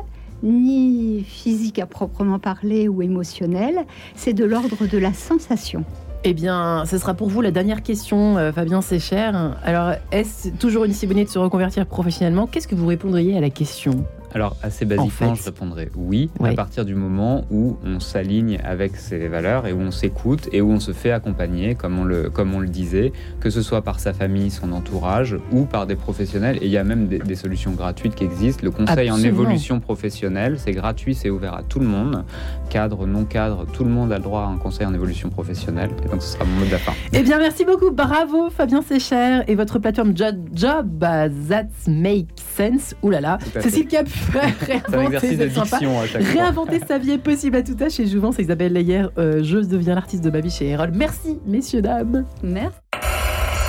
[0.43, 3.85] ni physique à proprement parler ou émotionnel,
[4.15, 5.85] c'est de l'ordre de la sensation.
[6.25, 9.31] Eh bien, ce sera pour vous la dernière question, euh, Fabien Sécher.
[9.63, 12.47] Alors, est-ce toujours une si bonne de se reconvertir professionnellement?
[12.47, 14.05] Qu'est-ce que vous répondriez à la question?
[14.37, 19.29] Alors, assez basiquement, je répondrais oui, à partir du moment où on s'aligne avec ses
[19.29, 22.55] valeurs et où on s'écoute et où on se fait accompagner, comme on, le, comme
[22.55, 26.59] on le disait, que ce soit par sa famille, son entourage ou par des professionnels.
[26.61, 28.61] Et il y a même des, solutions gratuites qui existent.
[28.63, 32.23] Le conseil en évolution professionnelle, c'est gratuit, c'est ouvert à tout le monde.
[32.69, 35.93] Cadre, non cadre, tout le monde a le droit à un conseil en évolution professionnelle.
[36.05, 36.93] Et donc, ce sera mon mot de la fin.
[37.15, 37.91] Eh bien, merci beaucoup.
[37.91, 42.95] Bravo, Fabien Sécher et votre plateforme Job, Job That Make Sense.
[43.03, 43.39] Ouh là là.
[43.63, 44.07] Cécile Cap
[46.35, 47.99] réinventer, sa vie est possible à tout âge.
[48.01, 50.93] Et Jouvence, Isabelle Leyer, euh, je deviens l'artiste de ma vie chez Erol.
[50.95, 52.25] Merci, messieurs, dames.
[52.43, 52.79] Merci.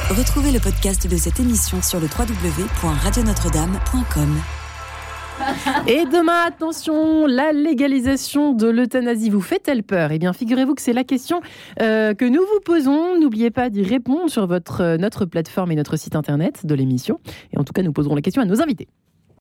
[0.09, 4.37] Retrouvez le podcast de cette émission sur le www.radionotre-dame.com.
[5.87, 10.11] Et demain, attention, la légalisation de l'euthanasie vous fait-elle peur?
[10.11, 11.41] Eh bien, figurez-vous que c'est la question
[11.81, 13.19] euh, que nous vous posons.
[13.19, 17.19] N'oubliez pas d'y répondre sur votre, notre plateforme et notre site internet de l'émission.
[17.53, 18.87] Et en tout cas, nous poserons la question à nos invités.